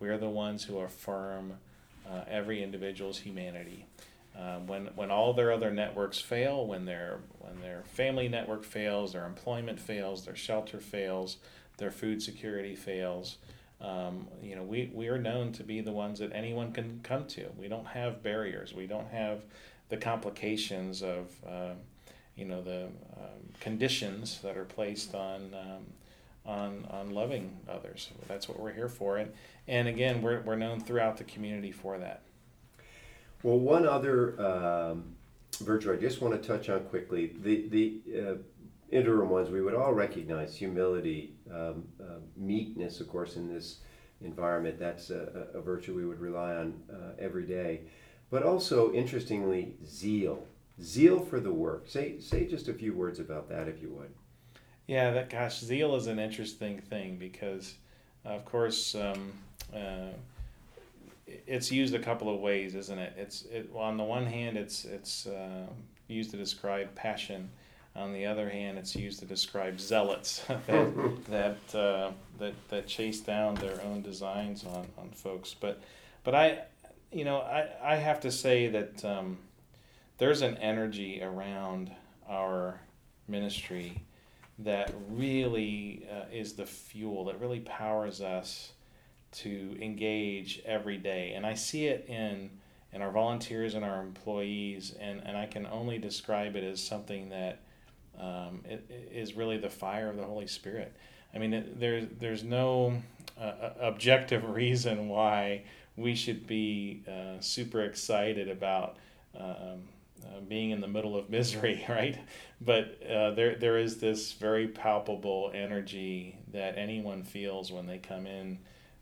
We 0.00 0.08
are 0.08 0.18
the 0.18 0.28
ones 0.28 0.64
who 0.64 0.78
affirm 0.78 1.54
uh, 2.08 2.22
every 2.28 2.62
individual's 2.62 3.18
humanity. 3.18 3.86
Um, 4.38 4.66
when 4.66 4.86
when 4.94 5.10
all 5.10 5.32
their 5.32 5.52
other 5.52 5.70
networks 5.70 6.20
fail, 6.20 6.66
when 6.66 6.84
their 6.84 7.20
when 7.38 7.60
their 7.60 7.84
family 7.86 8.28
network 8.28 8.64
fails, 8.64 9.12
their 9.12 9.26
employment 9.26 9.80
fails, 9.80 10.24
their 10.24 10.36
shelter 10.36 10.80
fails, 10.80 11.38
their 11.78 11.90
food 11.90 12.22
security 12.22 12.74
fails, 12.74 13.38
um, 13.80 14.26
you 14.42 14.56
know 14.56 14.64
we, 14.64 14.90
we 14.92 15.08
are 15.08 15.18
known 15.18 15.52
to 15.52 15.62
be 15.62 15.80
the 15.80 15.92
ones 15.92 16.18
that 16.18 16.32
anyone 16.34 16.72
can 16.72 17.00
come 17.02 17.26
to. 17.28 17.46
We 17.56 17.68
don't 17.68 17.86
have 17.86 18.22
barriers. 18.22 18.74
We 18.74 18.86
don't 18.86 19.08
have 19.08 19.42
the 19.88 19.96
complications 19.96 21.02
of 21.02 21.30
uh, 21.48 21.74
you 22.36 22.44
know 22.44 22.62
the 22.62 22.84
um, 23.16 23.52
conditions 23.60 24.40
that 24.42 24.56
are 24.56 24.64
placed 24.64 25.14
on 25.14 25.54
um, 25.54 25.86
on 26.46 26.86
on 26.90 27.10
loving 27.10 27.56
others. 27.68 28.10
That's 28.28 28.48
what 28.48 28.58
we're 28.58 28.72
here 28.72 28.88
for, 28.88 29.16
and 29.18 29.32
and 29.68 29.88
again 29.88 30.22
we're 30.22 30.40
we're 30.42 30.56
known 30.56 30.80
throughout 30.80 31.16
the 31.16 31.24
community 31.24 31.72
for 31.72 31.98
that. 31.98 32.22
Well, 33.42 33.58
one 33.58 33.86
other 33.86 34.40
um, 34.40 35.14
virtue 35.60 35.92
I 35.92 35.96
just 35.96 36.20
want 36.20 36.40
to 36.40 36.46
touch 36.46 36.68
on 36.68 36.80
quickly 36.84 37.32
the 37.40 37.68
the 37.68 38.20
uh, 38.20 38.34
interim 38.90 39.28
ones 39.28 39.50
we 39.50 39.60
would 39.60 39.74
all 39.74 39.92
recognize 39.92 40.56
humility, 40.56 41.34
um, 41.52 41.84
uh, 42.00 42.20
meekness, 42.36 43.00
of 43.00 43.08
course, 43.08 43.36
in 43.36 43.52
this 43.52 43.80
environment. 44.20 44.78
That's 44.78 45.10
a, 45.10 45.48
a 45.54 45.60
virtue 45.60 45.94
we 45.94 46.06
would 46.06 46.20
rely 46.20 46.54
on 46.54 46.74
uh, 46.90 47.12
every 47.18 47.44
day. 47.44 47.82
But 48.30 48.42
also, 48.42 48.92
interestingly, 48.92 49.74
zeal. 49.84 50.46
Zeal 50.82 51.20
for 51.20 51.40
the 51.40 51.52
work. 51.52 51.84
Say, 51.88 52.18
say 52.20 52.46
just 52.46 52.68
a 52.68 52.74
few 52.74 52.94
words 52.94 53.20
about 53.20 53.48
that, 53.48 53.68
if 53.68 53.80
you 53.80 53.90
would. 53.90 54.10
Yeah, 54.86 55.12
that 55.12 55.30
gosh, 55.30 55.60
zeal 55.60 55.94
is 55.94 56.08
an 56.08 56.18
interesting 56.18 56.80
thing 56.80 57.16
because, 57.16 57.74
of 58.24 58.44
course, 58.44 58.94
um, 58.94 59.32
uh, 59.74 60.10
it's 61.26 61.72
used 61.72 61.94
a 61.94 61.98
couple 61.98 62.32
of 62.32 62.40
ways, 62.40 62.74
isn't 62.74 62.98
it? 62.98 63.14
It's 63.16 63.42
it, 63.50 63.70
well, 63.72 63.84
on 63.84 63.96
the 63.96 64.04
one 64.04 64.26
hand, 64.26 64.58
it's 64.58 64.84
it's 64.84 65.26
uh, 65.26 65.66
used 66.08 66.30
to 66.32 66.36
describe 66.36 66.94
passion. 66.94 67.50
On 67.96 68.12
the 68.12 68.26
other 68.26 68.50
hand, 68.50 68.76
it's 68.76 68.96
used 68.96 69.20
to 69.20 69.24
describe 69.24 69.80
zealots 69.80 70.44
that 70.66 71.24
that, 71.30 71.78
uh, 71.78 72.10
that 72.38 72.54
that 72.68 72.86
chase 72.86 73.20
down 73.20 73.54
their 73.54 73.80
own 73.82 74.02
designs 74.02 74.64
on, 74.64 74.86
on 74.98 75.10
folks. 75.12 75.54
But 75.58 75.80
but 76.24 76.34
I, 76.34 76.58
you 77.10 77.24
know, 77.24 77.38
I, 77.38 77.68
I 77.82 77.96
have 77.96 78.20
to 78.20 78.30
say 78.30 78.68
that 78.68 79.02
um, 79.04 79.38
there's 80.18 80.42
an 80.42 80.56
energy 80.58 81.20
around 81.22 81.90
our 82.28 82.80
ministry 83.28 84.02
that 84.60 84.94
really 85.10 86.06
uh, 86.10 86.24
is 86.32 86.52
the 86.52 86.66
fuel 86.66 87.24
that 87.24 87.40
really 87.40 87.60
powers 87.60 88.20
us 88.20 88.72
to 89.32 89.76
engage 89.80 90.62
every 90.64 90.96
day. 90.96 91.32
And 91.34 91.44
I 91.44 91.54
see 91.54 91.86
it 91.86 92.06
in 92.08 92.50
in 92.92 93.02
our 93.02 93.10
volunteers 93.10 93.74
and 93.74 93.84
our 93.84 94.00
employees, 94.00 94.94
and, 95.00 95.20
and 95.26 95.36
I 95.36 95.46
can 95.46 95.66
only 95.66 95.98
describe 95.98 96.54
it 96.54 96.62
as 96.62 96.80
something 96.80 97.30
that 97.30 97.60
um, 98.16 98.60
it, 98.64 98.86
it 98.88 99.10
is 99.12 99.34
really 99.34 99.58
the 99.58 99.68
fire 99.68 100.08
of 100.08 100.16
the 100.16 100.22
Holy 100.22 100.46
Spirit. 100.46 100.94
I 101.34 101.38
mean, 101.38 101.52
it, 101.52 101.80
there's 101.80 102.06
there's 102.20 102.44
no 102.44 103.02
uh, 103.40 103.70
objective 103.80 104.48
reason 104.48 105.08
why 105.08 105.64
we 105.96 106.14
should 106.14 106.46
be 106.46 107.02
uh, 107.08 107.40
super 107.40 107.82
excited 107.82 108.48
about 108.48 108.96
um, 109.36 109.82
uh, 110.22 110.40
being 110.48 110.70
in 110.70 110.80
the 110.80 110.88
middle 110.88 111.16
of 111.16 111.30
misery, 111.30 111.84
right? 111.88 112.18
But 112.60 112.98
uh, 113.02 113.30
there 113.32 113.56
there 113.56 113.78
is 113.78 113.98
this 113.98 114.32
very 114.32 114.68
palpable 114.68 115.50
energy 115.54 116.38
that 116.52 116.78
anyone 116.78 117.22
feels 117.22 117.72
when 117.72 117.86
they 117.86 117.98
come 117.98 118.26
in 118.26 118.58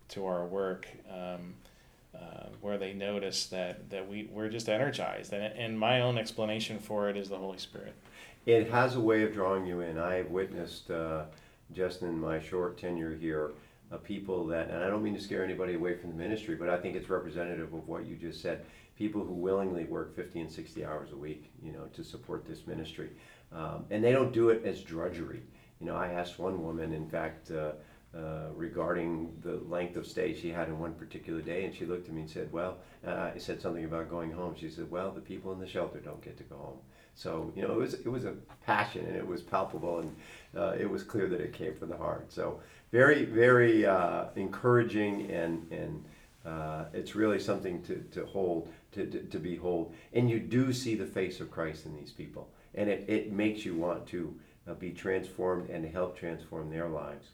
to 0.09 0.27
our 0.27 0.45
work 0.47 0.87
um, 1.11 1.55
uh, 2.15 2.47
where 2.61 2.77
they 2.77 2.93
notice 2.93 3.47
that, 3.47 3.89
that 3.91 4.07
we, 4.07 4.29
we're 4.31 4.49
just 4.49 4.69
energized. 4.69 5.33
And, 5.33 5.45
and 5.45 5.79
my 5.79 6.03
own 6.03 6.19
explanation 6.19 6.79
for 6.79 7.09
it 7.09 7.17
is 7.17 7.29
the 7.29 7.39
Holy 7.39 7.59
Spirit. 7.59 7.95
It 8.45 8.71
has 8.71 8.97
a 8.97 9.01
way 9.01 9.23
of 9.23 9.33
drawing 9.33 9.67
you 9.67 9.81
in. 9.81 9.99
I 9.99 10.17
have 10.17 10.31
witnessed, 10.31 10.91
uh, 10.91 11.25
just 11.73 12.03
in 12.03 12.19
my 12.19 12.41
short 12.41 12.77
tenure 12.77 13.15
here, 13.15 13.53
uh, 13.91 13.97
people 13.99 14.47
that, 14.49 14.69
and 14.69 14.83
I 14.83 14.89
don't 14.89 15.03
mean 15.03 15.15
to 15.15 15.21
scare 15.21 15.45
anybody 15.45 15.75
away 15.75 15.97
from 15.97 16.11
the 16.11 16.17
ministry, 16.17 16.55
but 16.55 16.69
I 16.69 16.77
think 16.77 16.97
it's 16.97 17.09
representative 17.09 17.73
of 17.73 17.89
what 17.89 18.07
you 18.07 18.17
just 18.17 18.43
said. 18.43 18.65
People 18.97 19.25
who 19.25 19.35
willingly 19.35 19.85
work 19.85 20.15
50 20.15 20.41
and 20.41 20.51
60 20.51 20.85
hours 20.85 21.13
a 21.13 21.17
week, 21.17 21.53
you 21.63 21.73
know, 21.73 21.87
to 21.95 22.05
support 22.05 22.47
this 22.47 22.67
ministry. 22.67 23.11
Um, 23.53 23.85
and 23.91 24.03
they 24.03 24.13
don't 24.13 24.33
do 24.33 24.51
it 24.51 24.65
as 24.65 24.83
drudgery. 24.83 25.43
You 25.81 25.87
know, 25.87 25.97
I 25.97 26.09
asked 26.09 26.39
one 26.39 26.63
woman, 26.63 26.93
in 26.93 27.09
fact, 27.09 27.51
uh, 27.51 27.73
uh, 28.17 28.49
regarding 28.55 29.35
the 29.43 29.55
length 29.69 29.97
of 29.97 30.07
stay 30.07 30.39
she 30.39 30.51
had 30.51 30.69
in 30.69 30.79
one 30.79 30.93
particular 30.93 31.41
day, 31.41 31.65
and 31.65 31.75
she 31.75 31.87
looked 31.87 32.09
at 32.09 32.15
me 32.15 32.21
and 32.21 32.31
said, 32.31 32.53
"Well," 32.53 32.77
uh, 33.07 33.31
I 33.35 33.39
said 33.39 33.61
something 33.61 33.85
about 33.85 34.11
going 34.11 34.31
home. 34.31 34.55
She 34.55 34.69
said, 34.69 34.91
"Well, 34.91 35.11
the 35.11 35.21
people 35.21 35.51
in 35.53 35.59
the 35.59 35.67
shelter 35.67 35.99
don't 35.99 36.23
get 36.23 36.37
to 36.37 36.43
go 36.45 36.57
home." 36.57 36.79
So 37.15 37.53
you 37.57 37.63
know, 37.63 37.73
it 37.73 37.79
was 37.79 37.95
it 37.95 38.09
was 38.09 38.25
a 38.27 38.35
passion, 38.67 39.07
and 39.07 39.17
it 39.17 39.27
was 39.27 39.41
palpable, 39.41 40.01
and 40.01 40.17
uh, 40.55 40.75
it 40.79 40.89
was 40.89 41.03
clear 41.03 41.27
that 41.29 41.41
it 41.41 41.53
came 41.55 41.75
from 41.75 41.89
the 41.89 41.97
heart. 41.97 42.31
So 42.33 42.61
very 42.91 43.25
very 43.25 43.87
uh, 43.87 44.27
encouraging, 44.37 45.31
and 45.31 45.67
and 45.73 46.05
uh, 46.45 46.85
it's 46.93 47.15
really 47.15 47.41
something 47.41 47.83
to 47.85 47.97
to 48.13 48.27
hold 48.27 48.69
to, 48.93 49.07
to 49.07 49.23
to 49.25 49.39
behold, 49.39 49.95
and 50.13 50.31
you 50.31 50.39
do 50.39 50.73
see 50.73 50.95
the 50.95 51.07
face 51.07 51.41
of 51.41 51.51
Christ 51.51 51.87
in 51.87 51.95
these 51.97 52.13
people, 52.13 52.51
and 52.75 52.89
it 52.89 53.05
it 53.09 53.33
makes 53.33 53.65
you 53.65 53.75
want 53.75 54.07
to 54.09 54.35
be 54.79 54.91
transformed 54.91 55.69
and 55.71 55.85
help 55.93 56.17
transform 56.17 56.71
their 56.71 56.89
lives. 56.89 57.29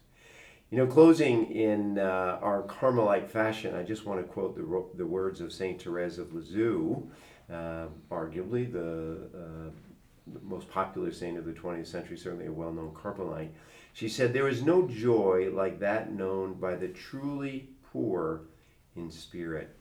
You 0.71 0.77
know, 0.77 0.87
closing 0.87 1.49
in 1.51 1.97
uh, 1.97 2.37
our 2.41 2.61
Carmelite 2.63 3.29
fashion, 3.29 3.73
I 3.73 3.81
just 3.81 4.05
want 4.05 4.21
to 4.21 4.31
quote 4.31 4.55
the, 4.55 4.97
the 4.97 5.05
words 5.05 5.41
of 5.41 5.51
St. 5.51 5.81
Therese 5.81 6.19
of 6.19 6.31
Lisieux, 6.33 7.01
uh, 7.51 7.87
arguably 8.11 8.71
the, 8.71 9.17
uh, 9.35 9.71
the 10.27 10.39
most 10.43 10.69
popular 10.69 11.11
saint 11.11 11.39
of 11.39 11.45
the 11.45 11.53
20th 11.53 11.87
century, 11.87 12.17
certainly 12.17 12.45
a 12.45 12.51
well 12.51 12.71
known 12.71 12.91
Carmelite. 12.93 13.49
She 13.93 14.07
said, 14.07 14.31
There 14.31 14.47
is 14.47 14.61
no 14.61 14.87
joy 14.87 15.49
like 15.51 15.79
that 15.79 16.13
known 16.13 16.53
by 16.53 16.75
the 16.75 16.89
truly 16.89 17.69
poor 17.91 18.41
in 18.95 19.09
spirit. 19.09 19.75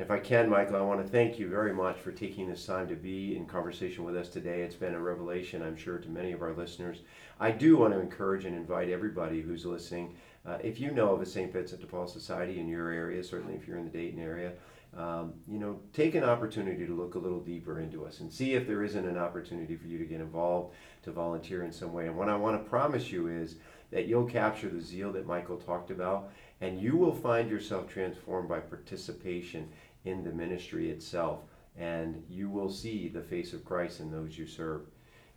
If 0.00 0.10
I 0.10 0.18
can, 0.18 0.48
Michael, 0.48 0.76
I 0.76 0.80
want 0.80 1.04
to 1.04 1.06
thank 1.06 1.38
you 1.38 1.46
very 1.46 1.74
much 1.74 1.98
for 1.98 2.10
taking 2.10 2.48
this 2.48 2.64
time 2.64 2.88
to 2.88 2.94
be 2.94 3.36
in 3.36 3.44
conversation 3.44 4.02
with 4.02 4.16
us 4.16 4.30
today. 4.30 4.62
It's 4.62 4.74
been 4.74 4.94
a 4.94 4.98
revelation, 4.98 5.62
I'm 5.62 5.76
sure, 5.76 5.98
to 5.98 6.08
many 6.08 6.32
of 6.32 6.40
our 6.40 6.54
listeners. 6.54 7.02
I 7.38 7.50
do 7.50 7.76
want 7.76 7.92
to 7.92 8.00
encourage 8.00 8.46
and 8.46 8.56
invite 8.56 8.88
everybody 8.88 9.42
who's 9.42 9.66
listening. 9.66 10.16
Uh, 10.46 10.56
if 10.64 10.80
you 10.80 10.90
know 10.92 11.12
of 11.12 11.20
a 11.20 11.26
St. 11.26 11.52
Vincent 11.52 11.82
de 11.82 11.86
Paul 11.86 12.06
Society 12.06 12.58
in 12.58 12.66
your 12.66 12.88
area, 12.88 13.22
certainly 13.22 13.52
if 13.52 13.68
you're 13.68 13.76
in 13.76 13.84
the 13.84 13.90
Dayton 13.90 14.22
area, 14.22 14.52
um, 14.96 15.34
you 15.46 15.58
know, 15.58 15.78
take 15.92 16.14
an 16.14 16.24
opportunity 16.24 16.86
to 16.86 16.96
look 16.96 17.14
a 17.14 17.18
little 17.18 17.40
deeper 17.40 17.78
into 17.78 18.06
us 18.06 18.20
and 18.20 18.32
see 18.32 18.54
if 18.54 18.66
there 18.66 18.82
isn't 18.82 19.06
an 19.06 19.18
opportunity 19.18 19.76
for 19.76 19.86
you 19.86 19.98
to 19.98 20.06
get 20.06 20.22
involved, 20.22 20.74
to 21.02 21.12
volunteer 21.12 21.62
in 21.62 21.70
some 21.70 21.92
way. 21.92 22.06
And 22.06 22.16
what 22.16 22.30
I 22.30 22.36
want 22.36 22.56
to 22.56 22.70
promise 22.70 23.12
you 23.12 23.28
is 23.28 23.56
that 23.90 24.06
you'll 24.06 24.24
capture 24.24 24.70
the 24.70 24.80
zeal 24.80 25.12
that 25.12 25.26
Michael 25.26 25.58
talked 25.58 25.90
about 25.90 26.30
and 26.60 26.80
you 26.80 26.96
will 26.96 27.14
find 27.14 27.50
yourself 27.50 27.88
transformed 27.88 28.48
by 28.48 28.60
participation 28.60 29.68
in 30.04 30.24
the 30.24 30.32
ministry 30.32 30.90
itself 30.90 31.40
and 31.78 32.22
you 32.28 32.50
will 32.50 32.70
see 32.70 33.08
the 33.08 33.22
face 33.22 33.52
of 33.52 33.64
Christ 33.64 34.00
in 34.00 34.10
those 34.10 34.36
you 34.36 34.46
serve. 34.46 34.82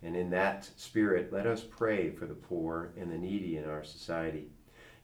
And 0.02 0.14
in 0.14 0.30
that 0.30 0.68
spirit, 0.76 1.32
let 1.32 1.46
us 1.46 1.62
pray 1.62 2.10
for 2.10 2.26
the 2.26 2.34
poor 2.34 2.90
and 2.98 3.10
the 3.10 3.16
needy 3.16 3.56
in 3.56 3.64
our 3.64 3.82
society. 3.82 4.48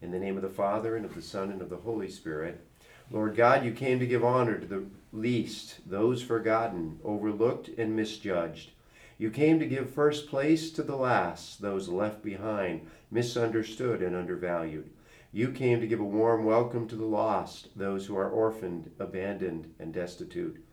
In 0.02 0.10
the 0.10 0.18
name 0.18 0.36
of 0.36 0.42
the 0.42 0.48
Father, 0.48 0.96
and 0.96 1.04
of 1.04 1.14
the 1.14 1.22
Son, 1.22 1.50
and 1.50 1.62
of 1.62 1.70
the 1.70 1.76
Holy 1.76 2.10
Spirit. 2.10 2.66
Lord 3.10 3.34
God, 3.36 3.64
you 3.64 3.72
came 3.72 3.98
to 3.98 4.06
give 4.06 4.24
honor 4.24 4.58
to 4.58 4.66
the 4.66 4.84
least, 5.12 5.78
those 5.88 6.22
forgotten, 6.22 7.00
overlooked, 7.02 7.68
and 7.78 7.96
misjudged. 7.96 8.70
You 9.18 9.30
came 9.30 9.58
to 9.58 9.66
give 9.66 9.90
first 9.90 10.28
place 10.28 10.70
to 10.72 10.82
the 10.82 10.96
last, 10.96 11.60
those 11.60 11.88
left 11.88 12.22
behind, 12.22 12.86
misunderstood, 13.10 14.02
and 14.02 14.14
undervalued. 14.14 14.90
You 15.32 15.52
came 15.52 15.80
to 15.80 15.86
give 15.86 16.00
a 16.00 16.04
warm 16.04 16.44
welcome 16.44 16.88
to 16.88 16.96
the 16.96 17.04
lost, 17.04 17.68
those 17.76 18.06
who 18.06 18.16
are 18.16 18.28
orphaned, 18.28 18.90
abandoned, 18.98 19.72
and 19.78 19.94
destitute. 19.94 20.64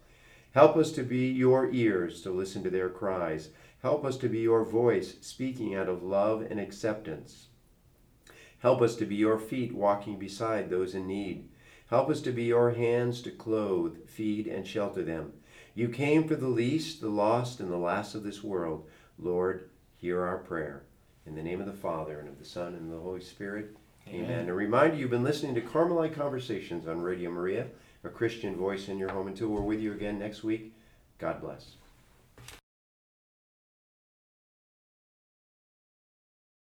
Help 0.53 0.75
us 0.75 0.91
to 0.93 1.03
be 1.03 1.27
your 1.27 1.71
ears 1.71 2.23
to 2.23 2.31
listen 2.31 2.63
to 2.63 2.71
their 2.71 2.89
cries. 2.89 3.49
Help 3.83 4.03
us 4.03 4.17
to 4.17 4.27
be 4.27 4.39
your 4.39 4.65
voice 4.65 5.17
speaking 5.21 5.75
out 5.75 5.87
of 5.87 6.01
love 6.01 6.41
and 6.41 6.59
acceptance. 6.59 7.49
Help 8.57 8.81
us 8.81 8.95
to 8.95 9.05
be 9.05 9.15
your 9.15 9.37
feet 9.37 9.75
walking 9.75 10.17
beside 10.17 10.71
those 10.71 10.95
in 10.95 11.05
need. 11.05 11.47
Help 11.91 12.09
us 12.09 12.19
to 12.21 12.31
be 12.31 12.45
your 12.45 12.71
hands 12.71 13.21
to 13.21 13.29
clothe, 13.29 14.07
feed, 14.07 14.47
and 14.47 14.65
shelter 14.65 15.03
them. 15.03 15.33
You 15.75 15.87
came 15.89 16.27
for 16.27 16.35
the 16.35 16.47
least, 16.47 16.99
the 16.99 17.09
lost, 17.09 17.59
and 17.59 17.71
the 17.71 17.77
last 17.77 18.15
of 18.15 18.23
this 18.23 18.43
world. 18.43 18.89
Lord, 19.19 19.69
hear 19.95 20.23
our 20.23 20.39
prayer. 20.39 20.81
In 21.27 21.35
the 21.35 21.43
name 21.43 21.59
of 21.59 21.67
the 21.67 21.73
Father, 21.73 22.19
and 22.19 22.27
of 22.27 22.39
the 22.39 22.45
Son, 22.45 22.73
and 22.73 22.91
of 22.91 22.97
the 22.97 23.03
Holy 23.03 23.21
Spirit. 23.21 23.77
Amen. 24.11 24.47
A 24.47 24.53
reminder 24.53 24.95
you've 24.95 25.09
been 25.09 25.23
listening 25.23 25.55
to 25.55 25.61
Carmelite 25.61 26.13
Conversations 26.13 26.87
on 26.87 27.01
Radio 27.01 27.29
Maria, 27.29 27.67
a 28.03 28.09
Christian 28.09 28.55
voice 28.55 28.87
in 28.87 28.97
your 28.97 29.11
home. 29.11 29.27
Until 29.27 29.49
we're 29.49 29.61
with 29.61 29.81
you 29.81 29.91
again 29.93 30.19
next 30.19 30.43
week, 30.43 30.73
God 31.17 31.41
bless. 31.41 31.76